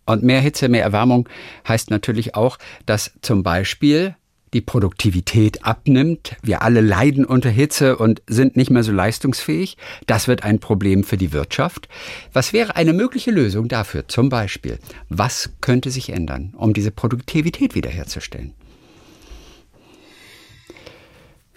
Und 0.05 0.23
mehr 0.23 0.41
Hitze, 0.41 0.69
mehr 0.69 0.83
Erwärmung 0.83 1.29
heißt 1.67 1.91
natürlich 1.91 2.35
auch, 2.35 2.59
dass 2.87 3.13
zum 3.23 3.43
Beispiel 3.43 4.17
die 4.53 4.61
Produktivität 4.61 5.65
abnimmt. 5.65 6.37
Wir 6.43 6.63
alle 6.63 6.81
leiden 6.81 7.25
unter 7.25 7.51
Hitze 7.51 7.97
und 7.97 8.23
sind 8.27 8.57
nicht 8.57 8.71
mehr 8.71 8.83
so 8.83 8.93
leistungsfähig. 8.93 9.77
Das 10.07 10.29
wird 10.29 10.45
ein 10.45 10.59
Problem 10.59 11.05
für 11.05 11.17
die 11.17 11.33
Wirtschaft. 11.33 11.89
Was 12.33 12.53
wäre 12.53 12.77
eine 12.77 12.93
mögliche 12.93 13.31
Lösung 13.31 13.69
dafür? 13.69 14.09
Zum 14.09 14.29
Beispiel, 14.29 14.79
was 15.09 15.51
könnte 15.61 15.91
sich 15.91 16.11
ändern, 16.11 16.55
um 16.57 16.73
diese 16.73 16.91
Produktivität 16.91 17.75
wiederherzustellen? 17.75 18.55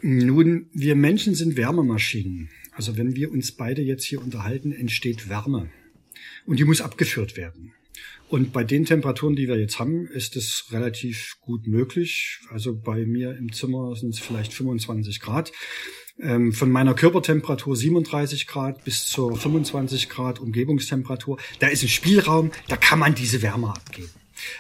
Nun, 0.01 0.67
wir 0.71 0.95
Menschen 0.95 1.33
sind 1.35 1.57
Wärmemaschinen. 1.57 2.49
Also 2.73 2.97
wenn 2.97 3.15
wir 3.15 3.31
uns 3.31 3.53
beide 3.53 3.81
jetzt 3.81 4.03
hier 4.03 4.21
unterhalten, 4.21 4.71
entsteht 4.71 5.29
Wärme. 5.29 5.69
Und 6.45 6.59
die 6.59 6.65
muss 6.65 6.81
abgeführt 6.81 7.37
werden. 7.37 7.73
Und 8.27 8.53
bei 8.53 8.63
den 8.63 8.85
Temperaturen, 8.85 9.35
die 9.35 9.47
wir 9.47 9.59
jetzt 9.59 9.79
haben, 9.79 10.07
ist 10.07 10.35
es 10.35 10.65
relativ 10.71 11.35
gut 11.41 11.67
möglich. 11.67 12.39
Also 12.49 12.75
bei 12.75 13.05
mir 13.05 13.37
im 13.37 13.51
Zimmer 13.53 13.95
sind 13.95 14.13
es 14.13 14.19
vielleicht 14.19 14.53
25 14.53 15.19
Grad. 15.19 15.51
Ähm, 16.19 16.53
von 16.53 16.71
meiner 16.71 16.93
Körpertemperatur 16.93 17.75
37 17.75 18.47
Grad 18.47 18.83
bis 18.85 19.05
zur 19.05 19.35
25 19.35 20.09
Grad 20.09 20.39
Umgebungstemperatur. 20.39 21.37
Da 21.59 21.67
ist 21.67 21.83
ein 21.83 21.89
Spielraum, 21.89 22.51
da 22.67 22.77
kann 22.77 22.99
man 22.99 23.15
diese 23.15 23.41
Wärme 23.41 23.69
abgeben. 23.69 24.09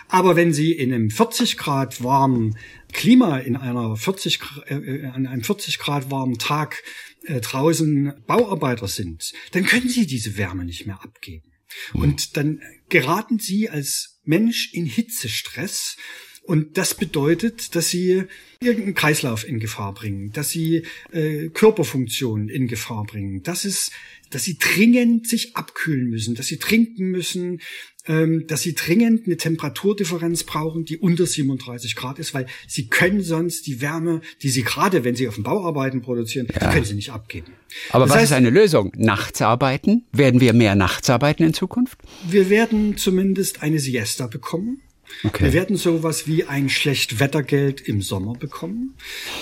Aber 0.09 0.35
wenn 0.35 0.53
Sie 0.53 0.71
in 0.71 0.93
einem 0.93 1.09
40 1.09 1.57
Grad 1.57 2.03
warmen 2.03 2.57
Klima, 2.93 3.39
in 3.39 3.55
einer 3.55 3.95
40, 3.95 4.39
äh, 4.67 5.05
an 5.07 5.27
einem 5.27 5.43
40 5.43 5.79
Grad 5.79 6.11
warmen 6.11 6.37
Tag 6.37 6.83
äh, 7.23 7.41
draußen 7.41 8.13
Bauarbeiter 8.27 8.87
sind, 8.87 9.33
dann 9.51 9.65
können 9.65 9.89
Sie 9.89 10.07
diese 10.07 10.37
Wärme 10.37 10.65
nicht 10.65 10.85
mehr 10.85 11.01
abgeben. 11.03 11.51
Und 11.93 12.37
dann 12.37 12.61
geraten 12.89 13.39
Sie 13.39 13.69
als 13.69 14.19
Mensch 14.23 14.73
in 14.73 14.85
Hitzestress 14.85 15.97
und 16.45 16.77
das 16.77 16.93
bedeutet, 16.93 17.75
dass 17.75 17.89
sie 17.89 18.23
irgendeinen 18.59 18.93
Kreislauf 18.93 19.47
in 19.47 19.59
Gefahr 19.59 19.93
bringen, 19.93 20.31
dass 20.31 20.49
sie 20.49 20.83
äh, 21.11 21.49
Körperfunktionen 21.49 22.49
in 22.49 22.67
Gefahr 22.67 23.03
bringen, 23.05 23.41
dass 23.41 23.65
es, 23.65 23.91
dass 24.29 24.43
sie 24.43 24.57
dringend 24.57 25.27
sich 25.27 25.55
abkühlen 25.55 26.07
müssen, 26.07 26.35
dass 26.35 26.47
sie 26.47 26.57
trinken 26.57 27.09
müssen, 27.09 27.61
ähm, 28.07 28.45
dass 28.47 28.61
sie 28.61 28.75
dringend 28.75 29.25
eine 29.25 29.37
Temperaturdifferenz 29.37 30.43
brauchen, 30.43 30.85
die 30.85 30.97
unter 30.97 31.25
37 31.25 31.95
Grad 31.95 32.19
ist, 32.19 32.35
weil 32.35 32.45
sie 32.67 32.87
können 32.87 33.21
sonst 33.21 33.65
die 33.65 33.81
Wärme, 33.81 34.21
die 34.43 34.49
sie 34.49 34.61
gerade, 34.61 35.03
wenn 35.03 35.15
sie 35.15 35.27
auf 35.27 35.35
dem 35.35 35.43
Bauarbeiten 35.43 36.03
produzieren, 36.03 36.47
ja. 36.53 36.71
können 36.71 36.85
sie 36.85 36.93
nicht 36.93 37.09
abgeben. 37.09 37.53
Aber 37.89 38.05
das 38.05 38.11
was 38.11 38.17
heißt, 38.17 38.31
ist 38.31 38.37
eine 38.37 38.51
Lösung? 38.51 38.91
Nachts 38.95 39.41
arbeiten? 39.41 40.05
Werden 40.11 40.39
wir 40.39 40.53
mehr 40.53 40.75
nachts 40.75 41.09
arbeiten 41.09 41.43
in 41.43 41.55
Zukunft? 41.55 41.97
Wir 42.29 42.51
werden 42.51 42.97
zumindest 42.97 43.63
eine 43.63 43.79
Siesta 43.79 44.27
bekommen. 44.27 44.81
Okay. 45.23 45.45
Wir 45.45 45.53
werden 45.53 45.77
sowas 45.77 46.27
wie 46.27 46.43
ein 46.43 46.69
Schlechtwettergeld 46.69 47.81
im 47.81 48.01
Sommer 48.01 48.33
bekommen, 48.33 48.95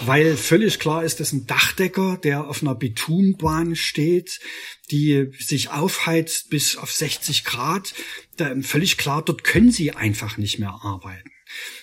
weil 0.06 0.38
völlig 0.38 0.80
klar 0.80 1.04
ist, 1.04 1.20
dass 1.20 1.34
ein 1.34 1.46
Dachdecker, 1.48 2.18
der 2.24 2.48
auf 2.48 2.62
einer 2.62 2.76
Betonbahn 2.76 3.76
steht, 3.76 4.40
die 4.92 5.32
sich 5.40 5.70
aufheizt 5.72 6.50
bis 6.50 6.78
auf 6.78 6.92
60 6.92 7.44
Grad, 7.44 7.94
da, 8.38 8.54
völlig 8.62 8.98
klar, 8.98 9.24
dort 9.24 9.44
können 9.44 9.72
sie 9.72 9.92
einfach 9.92 10.38
nicht 10.38 10.60
mehr 10.60 10.80
arbeiten. 10.84 11.32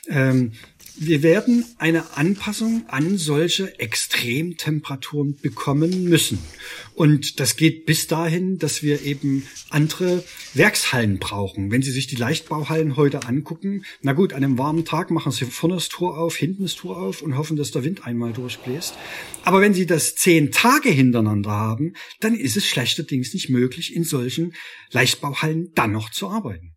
Ähm, 0.09 0.53
wir 1.03 1.23
werden 1.23 1.65
eine 1.79 2.19
Anpassung 2.19 2.85
an 2.89 3.17
solche 3.17 3.79
Extremtemperaturen 3.79 5.35
bekommen 5.35 6.05
müssen. 6.05 6.39
Und 6.95 7.41
das 7.41 7.57
geht 7.57 7.87
bis 7.87 8.07
dahin, 8.07 8.59
dass 8.59 8.83
wir 8.83 9.01
eben 9.01 9.47
andere 9.71 10.23
Werkshallen 10.53 11.19
brauchen. 11.19 11.71
Wenn 11.71 11.81
Sie 11.81 11.91
sich 11.91 12.07
die 12.07 12.17
Leichtbauhallen 12.17 12.97
heute 12.97 13.27
angucken, 13.27 13.87
na 14.03 14.13
gut, 14.13 14.35
an 14.35 14.45
einem 14.45 14.59
warmen 14.59 14.85
Tag 14.85 15.11
machen 15.11 15.33
Sie 15.33 15.47
vorne 15.47 15.77
das 15.77 15.89
Tor 15.89 16.19
auf, 16.19 16.37
hinten 16.37 16.65
das 16.65 16.75
Tor 16.75 16.99
auf 16.99 17.23
und 17.23 17.39
hoffen, 17.39 17.57
dass 17.57 17.71
der 17.71 17.83
Wind 17.83 18.05
einmal 18.07 18.35
durchbläst. 18.35 18.93
Aber 19.43 19.63
wenn 19.63 19.73
Sie 19.73 19.87
das 19.87 20.17
zehn 20.17 20.53
Tage 20.53 20.91
hintereinander 20.91 21.51
haben, 21.51 21.95
dann 22.21 22.35
ist 22.35 22.59
es 22.59 22.67
schlechterdings 22.67 23.33
nicht 23.33 23.49
möglich, 23.49 23.97
in 23.97 24.05
solchen 24.05 24.53
Leichtbauhallen 24.91 25.73
dann 25.75 25.93
noch 25.93 26.11
zu 26.11 26.29
arbeiten. 26.29 26.75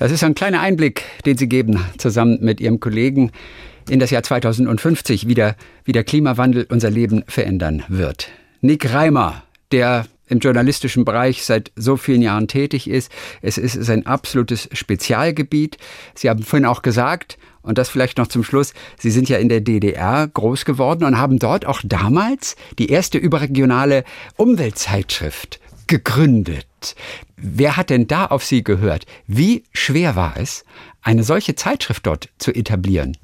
Das 0.00 0.10
ist 0.10 0.24
ein 0.24 0.34
kleiner 0.34 0.60
Einblick, 0.62 1.02
den 1.26 1.36
Sie 1.36 1.46
geben, 1.46 1.84
zusammen 1.98 2.38
mit 2.40 2.58
Ihrem 2.58 2.80
Kollegen 2.80 3.32
in 3.90 4.00
das 4.00 4.08
Jahr 4.10 4.22
2050, 4.22 5.28
wie 5.28 5.34
der, 5.34 5.56
wie 5.84 5.92
der 5.92 6.04
Klimawandel 6.04 6.66
unser 6.70 6.88
Leben 6.88 7.22
verändern 7.28 7.84
wird. 7.88 8.30
Nick 8.62 8.94
Reimer, 8.94 9.42
der 9.72 10.06
im 10.26 10.38
journalistischen 10.38 11.04
Bereich 11.04 11.44
seit 11.44 11.70
so 11.76 11.98
vielen 11.98 12.22
Jahren 12.22 12.48
tätig 12.48 12.88
ist. 12.88 13.12
Es 13.42 13.58
ist 13.58 13.74
sein 13.74 14.06
absolutes 14.06 14.70
Spezialgebiet. 14.72 15.76
Sie 16.14 16.30
haben 16.30 16.44
vorhin 16.44 16.64
auch 16.64 16.80
gesagt, 16.80 17.36
und 17.60 17.76
das 17.76 17.90
vielleicht 17.90 18.16
noch 18.16 18.28
zum 18.28 18.42
Schluss, 18.42 18.72
Sie 18.98 19.10
sind 19.10 19.28
ja 19.28 19.36
in 19.36 19.50
der 19.50 19.60
DDR 19.60 20.28
groß 20.32 20.64
geworden 20.64 21.04
und 21.04 21.18
haben 21.18 21.38
dort 21.38 21.66
auch 21.66 21.82
damals 21.84 22.56
die 22.78 22.88
erste 22.88 23.18
überregionale 23.18 24.04
Umweltzeitschrift 24.38 25.60
gegründet. 25.88 26.69
Wer 27.36 27.76
hat 27.76 27.90
denn 27.90 28.06
da 28.06 28.26
auf 28.26 28.44
Sie 28.44 28.62
gehört? 28.62 29.06
Wie 29.26 29.64
schwer 29.72 30.16
war 30.16 30.36
es, 30.36 30.64
eine 31.02 31.22
solche 31.24 31.54
Zeitschrift 31.54 32.06
dort 32.06 32.28
zu 32.38 32.52
etablieren? 32.52 33.16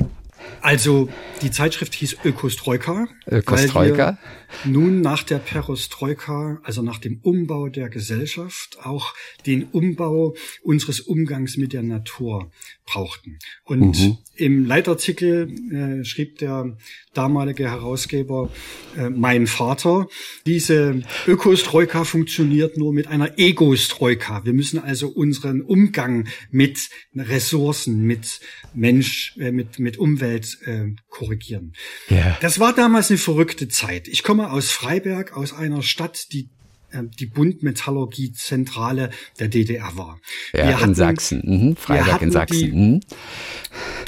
Also 0.60 1.08
die 1.42 1.50
Zeitschrift 1.50 1.94
hieß 1.94 2.18
Ökostroika. 2.24 3.08
Ökostroika. 3.26 4.18
nun 4.64 5.00
nach 5.00 5.22
der 5.22 5.38
Perestroika, 5.38 6.60
also 6.62 6.82
nach 6.82 6.98
dem 6.98 7.20
Umbau 7.22 7.68
der 7.68 7.88
Gesellschaft, 7.88 8.78
auch 8.82 9.14
den 9.44 9.64
Umbau 9.64 10.34
unseres 10.62 11.00
Umgangs 11.00 11.56
mit 11.56 11.72
der 11.72 11.82
Natur 11.82 12.50
brauchten. 12.84 13.38
Und 13.64 13.98
mhm. 13.98 14.18
im 14.34 14.64
Leitartikel 14.64 15.50
äh, 15.72 16.04
schrieb 16.04 16.38
der 16.38 16.76
damalige 17.16 17.70
Herausgeber, 17.70 18.50
äh, 18.96 19.10
mein 19.10 19.46
Vater, 19.46 20.08
diese 20.46 21.02
Ökostroika 21.26 22.04
funktioniert 22.04 22.76
nur 22.76 22.92
mit 22.92 23.06
einer 23.06 23.38
Egostroika. 23.38 24.44
Wir 24.44 24.52
müssen 24.52 24.78
also 24.78 25.08
unseren 25.08 25.62
Umgang 25.62 26.28
mit 26.50 26.88
Ressourcen, 27.14 28.02
mit 28.02 28.40
Mensch, 28.74 29.36
äh, 29.38 29.52
mit, 29.52 29.78
mit 29.78 29.98
Umwelt 29.98 30.58
äh, 30.64 30.94
korrigieren. 31.08 31.72
Yeah. 32.10 32.36
Das 32.40 32.60
war 32.60 32.74
damals 32.74 33.10
eine 33.10 33.18
verrückte 33.18 33.68
Zeit. 33.68 34.08
Ich 34.08 34.22
komme 34.22 34.50
aus 34.50 34.70
Freiberg, 34.70 35.36
aus 35.36 35.52
einer 35.52 35.82
Stadt, 35.82 36.32
die 36.32 36.50
äh, 36.90 37.02
die 37.18 37.26
Bundmetallurgie-Zentrale 37.26 39.10
der 39.38 39.48
DDR 39.48 39.96
war. 39.96 40.20
Ja, 40.52 40.68
wir 40.68 40.76
hatten, 40.76 40.90
in 40.90 40.94
Sachsen, 40.94 41.42
mhm, 41.44 41.76
Freiberg 41.76 42.22
in 42.22 42.30
Sachsen. 42.30 42.60
Die, 42.60 42.72
mhm. 42.72 43.00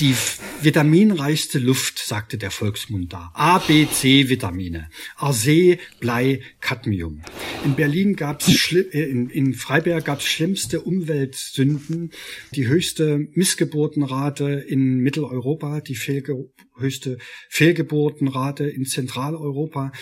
die 0.00 0.14
vitaminreichste 0.62 1.58
Luft, 1.58 1.98
sagte 1.98 2.38
der 2.38 2.50
Volksmund 2.50 3.12
da. 3.12 3.30
A, 3.34 3.58
B, 3.58 3.86
C 3.86 4.28
Vitamine. 4.28 4.88
Arsen, 5.16 5.76
Blei, 6.00 6.40
Cadmium. 6.60 7.22
In 7.64 7.74
Berlin 7.74 8.16
gab's 8.16 8.72
äh, 8.72 8.80
in, 8.90 9.30
in 9.30 9.54
Freiberg 9.54 10.04
gab's 10.04 10.26
schlimmste 10.26 10.80
Umweltsünden, 10.80 12.10
die 12.54 12.66
höchste 12.66 13.28
Missgeburtenrate 13.32 14.64
in 14.68 14.98
Mitteleuropa, 14.98 15.80
die 15.80 15.94
Fehlge 15.94 16.48
höchste 16.76 17.18
Fehlgeburtenrate 17.48 18.64
in 18.64 18.84
Zentraleuropa. 18.84 19.92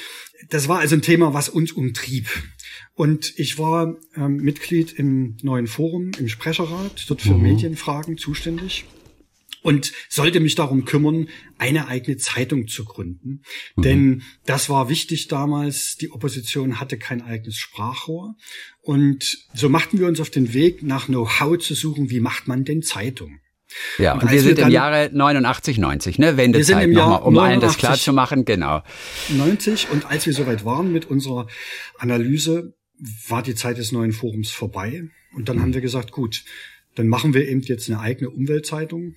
Das 0.51 0.69
war 0.69 0.81
also 0.81 0.95
ein 0.95 1.03
Thema, 1.03 1.33
was 1.33 1.49
uns 1.49 1.73
umtrieb. 1.73 2.29
Und 2.95 3.39
ich 3.39 3.59
war 3.59 3.97
ähm, 4.15 4.37
Mitglied 4.37 4.93
im 4.93 5.37
neuen 5.43 5.67
Forum, 5.67 6.11
im 6.19 6.29
Sprecherrat, 6.29 7.05
dort 7.09 7.23
für 7.23 7.35
mhm. 7.35 7.43
Medienfragen 7.43 8.19
zuständig 8.19 8.85
und 9.67 9.93
sollte 10.09 10.39
mich 10.39 10.55
darum 10.55 10.85
kümmern, 10.85 11.29
eine 11.59 11.89
eigene 11.89 12.19
Zeitung 12.19 12.69
zu 12.69 12.85
gründen. 12.85 13.43
Mhm. 13.75 13.83
Denn 13.83 14.23
das 14.45 14.71
war 14.71 14.89
wichtig 14.89 15.27
damals. 15.27 15.97
Die 15.97 16.13
Opposition 16.13 16.79
hatte 16.79 16.99
kein 16.99 17.21
eigenes 17.21 17.57
Sprachrohr. 17.57 18.37
Und 18.81 19.39
so 19.55 19.69
machten 19.69 19.99
wir 19.99 20.07
uns 20.07 20.21
auf 20.21 20.31
den 20.31 20.55
Weg, 20.55 20.85
nach 20.85 21.07
Know-how 21.07 21.59
zu 21.59 21.75
suchen, 21.75 22.11
wie 22.11 22.21
macht 22.21 22.47
man 22.47 22.65
denn 22.65 22.83
Zeitung? 22.83 23.41
Ja, 23.99 24.15
und, 24.15 24.23
und 24.23 24.31
wir 24.31 24.41
sind 24.41 24.59
wir 24.59 24.67
im 24.67 24.71
Jahre 24.71 25.11
89, 25.13 25.79
90, 25.79 26.21
ne? 26.21 26.37
Wendezeit 26.37 26.89
nochmal, 26.89 27.23
um 27.23 27.35
89, 27.35 27.41
allen 27.41 27.61
das 27.61 27.77
klar 27.77 27.97
zu 27.97 28.13
machen, 28.13 28.45
genau. 28.45 28.85
90 29.31 29.91
und 29.91 30.07
als 30.07 30.27
wir 30.27 30.33
soweit 30.33 30.65
waren 30.65 30.93
mit 30.93 31.07
unserer 31.07 31.49
Analyse, 31.99 32.77
war 33.27 33.43
die 33.43 33.57
Zeit 33.57 33.79
des 33.79 33.91
neuen 33.91 34.13
Forums 34.13 34.53
vorbei. 34.53 35.09
Und 35.35 35.49
dann 35.49 35.57
mhm. 35.57 35.63
haben 35.63 35.75
wir 35.75 35.81
gesagt, 35.81 36.13
gut, 36.13 36.45
dann 36.95 37.09
machen 37.09 37.35
wir 37.35 37.49
eben 37.49 37.63
jetzt 37.63 37.91
eine 37.91 37.99
eigene 37.99 38.31
Umweltzeitung 38.31 39.17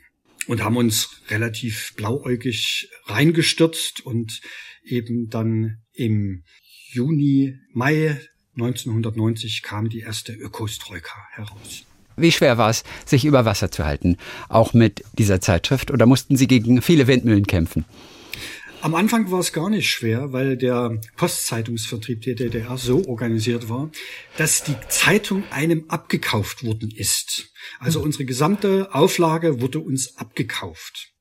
und 0.50 0.64
haben 0.64 0.78
uns 0.78 1.22
relativ 1.30 1.94
blauäugig 1.96 2.90
reingestürzt 3.06 4.04
und 4.04 4.42
eben 4.84 5.30
dann 5.30 5.78
im 5.94 6.44
Juni, 6.92 7.60
Mai 7.72 8.20
1990 8.56 9.62
kam 9.62 9.90
die 9.90 10.00
erste 10.00 10.34
Ökostroika 10.34 11.16
heraus. 11.34 11.84
Wie 12.18 12.32
schwer 12.32 12.58
war 12.58 12.72
es, 12.72 12.84
sich 13.06 13.26
über 13.26 13.46
Wasser 13.46 13.70
zu 13.70 13.86
halten, 13.86 14.18
auch 14.50 14.74
mit 14.74 15.04
dieser 15.20 15.40
Zeitschrift? 15.40 15.92
Oder 15.92 16.08
mussten 16.08 16.36
Sie 16.36 16.48
gegen 16.48 16.82
viele 16.82 17.06
Windmühlen 17.06 17.46
kämpfen? 17.46 17.86
Am 18.82 18.96
Anfang 18.96 19.30
war 19.30 19.42
es 19.42 19.52
gar 19.52 19.70
nicht 19.70 19.90
schwer, 19.90 20.32
weil 20.32 20.56
der 20.56 21.02
Postzeitungsvertrieb 21.18 22.22
der 22.22 22.36
DDR 22.36 22.78
so 22.78 23.06
organisiert 23.08 23.68
war, 23.68 23.92
dass 24.38 24.64
die 24.64 24.76
Zeitung 24.88 25.44
einem 25.52 25.86
abgekauft 25.90 26.64
worden 26.64 26.90
ist. 26.90 27.52
Also 27.80 28.02
unsere 28.02 28.24
gesamte 28.24 28.94
Auflage 28.96 29.60
wurde 29.60 29.80
uns 29.80 30.16
abgekauft. 30.18 31.12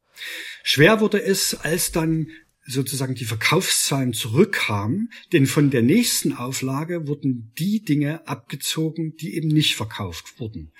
Schwer 0.63 1.01
wurde 1.01 1.21
es, 1.21 1.55
als 1.55 1.91
dann 1.91 2.29
sozusagen 2.65 3.17
die 3.17 3.25
Verkaufszahlen 3.25 4.13
zurückkamen, 4.13 5.11
denn 5.33 5.47
von 5.47 5.71
der 5.71 5.83
nächsten 5.83 6.35
Auflage 6.35 7.09
wurden 7.09 7.53
die 7.59 7.83
Dinge 7.83 8.27
abgezogen, 8.29 9.17
die 9.17 9.35
eben 9.35 9.49
nicht 9.49 9.75
verkauft 9.75 10.39
wurden. 10.39 10.71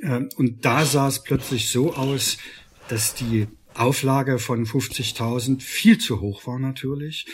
Ähm, 0.00 0.30
und 0.36 0.64
da 0.64 0.86
sah 0.86 1.08
es 1.08 1.22
plötzlich 1.22 1.68
so 1.68 1.92
aus, 1.92 2.38
dass 2.88 3.14
die 3.14 3.48
Auflage 3.74 4.38
von 4.38 4.66
50.000 4.66 5.60
viel 5.60 5.98
zu 5.98 6.20
hoch 6.20 6.46
war 6.46 6.58
natürlich 6.58 7.26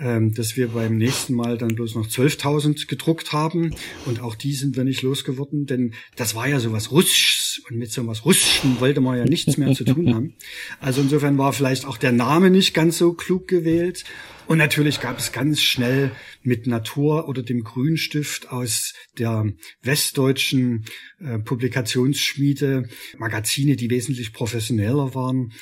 ähm, 0.00 0.34
dass 0.34 0.56
wir 0.56 0.68
beim 0.68 0.96
nächsten 0.98 1.34
Mal 1.34 1.58
dann 1.58 1.74
bloß 1.74 1.94
noch 1.94 2.06
12.000 2.06 2.86
gedruckt 2.86 3.32
haben. 3.32 3.74
Und 4.04 4.20
auch 4.20 4.34
die 4.34 4.52
sind 4.52 4.76
wir 4.76 4.84
nicht 4.84 5.02
losgeworden, 5.02 5.66
denn 5.66 5.94
das 6.16 6.34
war 6.34 6.46
ja 6.48 6.60
sowas 6.60 6.90
Russisch 6.90 7.62
und 7.68 7.76
mit 7.78 7.90
so 7.90 8.06
was 8.06 8.24
Russischen 8.24 8.80
wollte 8.80 9.00
man 9.00 9.18
ja 9.18 9.24
nichts 9.24 9.56
mehr 9.56 9.72
zu 9.72 9.84
tun 9.84 10.14
haben. 10.14 10.34
Also 10.80 11.00
insofern 11.00 11.38
war 11.38 11.52
vielleicht 11.52 11.86
auch 11.86 11.96
der 11.96 12.12
Name 12.12 12.50
nicht 12.50 12.74
ganz 12.74 12.98
so 12.98 13.12
klug 13.12 13.48
gewählt 13.48 14.04
und 14.46 14.58
natürlich 14.58 15.00
gab 15.00 15.18
es 15.18 15.32
ganz 15.32 15.60
schnell 15.60 16.12
mit 16.42 16.66
Natur 16.66 17.28
oder 17.28 17.42
dem 17.42 17.64
Grünstift 17.64 18.50
aus 18.50 18.94
der 19.18 19.46
westdeutschen 19.82 20.84
äh, 21.20 21.38
Publikationsschmiede 21.38 22.88
Magazine, 23.18 23.76
die 23.76 23.90
wesentlich 23.90 24.32
professioneller 24.32 25.14
waren. 25.14 25.52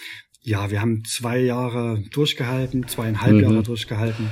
Ja, 0.42 0.70
wir 0.70 0.80
haben 0.80 1.04
zwei 1.04 1.38
Jahre 1.40 2.02
durchgehalten, 2.10 2.86
zweieinhalb 2.86 3.34
mhm. 3.34 3.42
Jahre 3.42 3.62
durchgehalten 3.62 4.28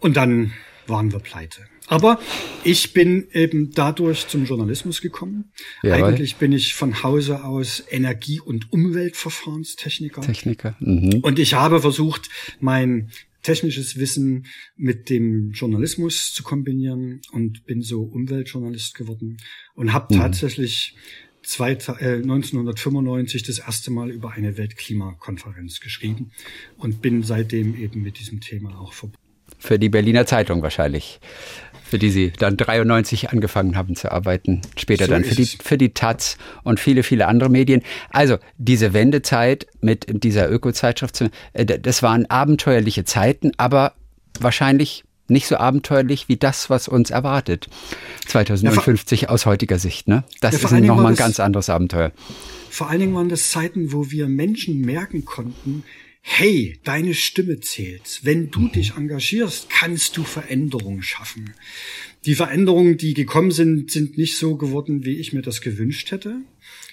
und 0.00 0.16
dann 0.16 0.52
waren 0.86 1.12
wir 1.12 1.20
pleite. 1.20 1.62
Aber 1.88 2.20
ich 2.64 2.92
bin 2.92 3.28
eben 3.32 3.70
dadurch 3.72 4.28
zum 4.28 4.44
Journalismus 4.44 5.00
gekommen. 5.00 5.52
Jawohl. 5.82 6.04
Eigentlich 6.04 6.36
bin 6.36 6.52
ich 6.52 6.74
von 6.74 7.02
Hause 7.02 7.44
aus 7.44 7.82
Energie- 7.90 8.40
und 8.40 8.70
Umweltverfahrenstechniker. 8.72 10.20
Techniker. 10.20 10.76
Mhm. 10.80 11.20
Und 11.22 11.38
ich 11.38 11.54
habe 11.54 11.80
versucht, 11.80 12.28
mein 12.60 13.10
technisches 13.42 13.98
Wissen 13.98 14.46
mit 14.76 15.10
dem 15.10 15.52
Journalismus 15.52 16.32
zu 16.32 16.42
kombinieren 16.42 17.20
und 17.32 17.64
bin 17.66 17.82
so 17.82 18.02
Umweltjournalist 18.02 18.94
geworden 18.94 19.36
und 19.74 19.92
habe 19.92 20.14
mhm. 20.14 20.18
tatsächlich 20.18 20.96
zwei, 21.42 21.72
äh, 21.72 22.16
1995 22.16 23.42
das 23.42 23.58
erste 23.58 23.90
Mal 23.90 24.10
über 24.10 24.32
eine 24.32 24.56
Weltklimakonferenz 24.58 25.80
geschrieben 25.80 26.30
und 26.76 27.00
bin 27.00 27.22
seitdem 27.22 27.76
eben 27.76 28.02
mit 28.02 28.18
diesem 28.18 28.40
Thema 28.40 28.78
auch 28.78 28.92
verbunden. 28.92 29.18
Für 29.58 29.78
die 29.78 29.88
Berliner 29.88 30.26
Zeitung 30.26 30.62
wahrscheinlich 30.62 31.20
für 31.88 31.98
die 31.98 32.10
Sie 32.10 32.32
dann 32.38 32.56
93 32.56 33.30
angefangen 33.30 33.76
haben 33.76 33.96
zu 33.96 34.12
arbeiten, 34.12 34.60
später 34.76 35.06
so 35.06 35.12
dann 35.12 35.24
für 35.24 35.34
die, 35.34 35.46
für 35.46 35.78
die 35.78 35.94
Taz 35.94 36.36
und 36.62 36.80
viele, 36.80 37.02
viele 37.02 37.26
andere 37.26 37.48
Medien. 37.48 37.82
Also 38.10 38.36
diese 38.58 38.92
Wendezeit 38.92 39.66
mit 39.80 40.06
dieser 40.22 40.50
Öko-Zeitschrift, 40.50 41.24
äh, 41.54 41.64
das 41.64 42.02
waren 42.02 42.26
abenteuerliche 42.26 43.04
Zeiten, 43.04 43.52
aber 43.56 43.94
wahrscheinlich 44.38 45.04
nicht 45.28 45.46
so 45.46 45.56
abenteuerlich 45.56 46.28
wie 46.28 46.36
das, 46.36 46.70
was 46.70 46.88
uns 46.88 47.10
erwartet. 47.10 47.68
2050 48.26 49.22
ja, 49.22 49.28
aus 49.28 49.46
heutiger 49.46 49.78
Sicht. 49.78 50.08
Ne? 50.08 50.24
Das 50.40 50.60
ja, 50.60 50.68
ist 50.68 50.84
nochmal 50.84 51.12
ein 51.12 51.16
ganz 51.16 51.40
anderes 51.40 51.68
Abenteuer. 51.68 52.12
Vor 52.70 52.88
allen 52.88 53.00
Dingen 53.00 53.14
waren 53.14 53.28
das 53.28 53.50
Zeiten, 53.50 53.92
wo 53.92 54.10
wir 54.10 54.28
Menschen 54.28 54.80
merken 54.80 55.24
konnten, 55.24 55.84
hey, 56.30 56.78
deine 56.84 57.14
Stimme 57.14 57.58
zählt. 57.58 58.20
Wenn 58.22 58.50
du 58.50 58.60
mhm. 58.60 58.72
dich 58.72 58.94
engagierst, 58.96 59.70
kannst 59.70 60.16
du 60.16 60.24
Veränderungen 60.24 61.02
schaffen. 61.02 61.54
Die 62.26 62.34
Veränderungen, 62.34 62.98
die 62.98 63.14
gekommen 63.14 63.50
sind, 63.50 63.90
sind 63.90 64.18
nicht 64.18 64.36
so 64.36 64.56
geworden, 64.56 65.04
wie 65.04 65.18
ich 65.18 65.32
mir 65.32 65.42
das 65.42 65.62
gewünscht 65.62 66.10
hätte. 66.10 66.42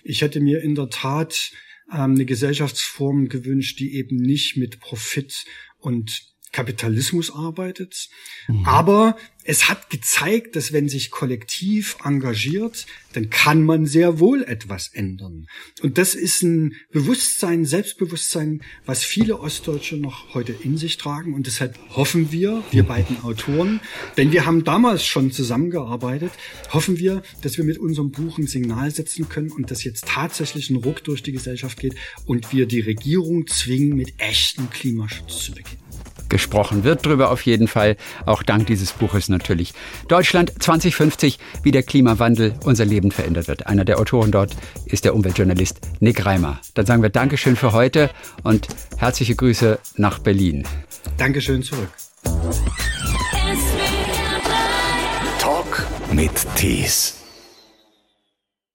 Ich 0.04 0.22
hätte 0.22 0.40
mir 0.40 0.62
in 0.62 0.74
der 0.74 0.90
Tat 0.90 1.52
ähm, 1.92 2.14
eine 2.14 2.26
Gesellschaftsform 2.26 3.28
gewünscht, 3.28 3.80
die 3.80 3.96
eben 3.96 4.16
nicht 4.16 4.56
mit 4.56 4.80
Profit 4.80 5.44
und 5.80 6.35
Kapitalismus 6.56 7.36
arbeitet. 7.36 8.08
Mhm. 8.48 8.66
Aber 8.66 9.18
es 9.44 9.70
hat 9.70 9.90
gezeigt, 9.90 10.56
dass 10.56 10.74
wenn 10.74 10.90
sich 10.90 11.12
kollektiv 11.12 11.98
engagiert, 12.04 12.88
dann 13.14 13.30
kann 13.30 13.64
man 13.64 13.86
sehr 13.86 14.20
wohl 14.20 14.42
etwas 14.44 14.88
ändern. 14.88 15.48
Und 15.84 15.98
das 16.00 16.16
ist 16.16 16.42
ein 16.42 16.76
Bewusstsein, 16.92 17.66
Selbstbewusstsein, 17.66 18.64
was 18.86 19.04
viele 19.04 19.40
Ostdeutsche 19.40 19.98
noch 19.98 20.34
heute 20.34 20.52
in 20.52 20.78
sich 20.78 20.98
tragen. 20.98 21.34
Und 21.36 21.46
deshalb 21.46 21.78
hoffen 21.90 22.32
wir, 22.32 22.64
wir 22.72 22.84
mhm. 22.84 22.88
beiden 22.88 23.22
Autoren, 23.24 23.82
denn 24.18 24.32
wir 24.32 24.46
haben 24.46 24.64
damals 24.64 25.06
schon 25.06 25.32
zusammengearbeitet, 25.32 26.32
hoffen 26.72 26.98
wir, 26.98 27.22
dass 27.42 27.58
wir 27.58 27.66
mit 27.66 27.78
unserem 27.78 28.12
Buch 28.12 28.38
ein 28.38 28.48
Signal 28.48 28.90
setzen 28.90 29.30
können 29.30 29.52
und 29.52 29.70
dass 29.70 29.84
jetzt 29.84 30.08
tatsächlich 30.08 30.70
ein 30.70 30.78
Ruck 30.78 31.04
durch 31.04 31.22
die 31.22 31.34
Gesellschaft 31.34 31.80
geht 31.80 31.96
und 32.26 32.54
wir 32.54 32.66
die 32.66 32.80
Regierung 32.80 33.46
zwingen, 33.46 33.96
mit 33.96 34.14
echtem 34.18 34.70
Klimaschutz 34.70 35.46
zu 35.46 35.52
beginnen 35.52 35.85
gesprochen 36.30 36.84
wird 36.84 37.06
drüber 37.06 37.32
auf 37.32 37.42
jeden 37.46 37.68
Fall, 37.68 37.98
auch 38.26 38.44
dank 38.44 38.68
dieses 38.68 38.94
Buches 38.94 39.30
natürlich. 39.30 39.74
Deutschland 40.08 40.52
2050, 40.62 41.40
wie 41.64 41.72
der 41.72 41.84
Klimawandel 41.84 42.54
unser 42.64 42.86
Leben 42.86 43.12
verändert 43.12 43.48
wird. 43.48 43.68
Einer 43.68 43.86
der 43.86 44.00
Autoren 44.00 44.32
dort 44.32 44.56
ist 44.86 45.06
der 45.06 45.16
Umweltjournalist 45.16 45.80
Nick 46.00 46.26
Reimer. 46.26 46.60
Dann 46.74 46.86
sagen 46.86 47.02
wir 47.02 47.10
Dankeschön 47.10 47.56
für 47.56 47.74
heute 47.74 48.10
und 48.44 48.68
herzliche 48.98 49.36
Grüße 49.36 49.80
nach 49.98 50.20
Berlin. 50.20 50.66
Dankeschön 51.18 51.64
zurück. 51.64 51.90
Talk 55.40 55.86
mit 56.12 56.32
Tees. 56.56 57.25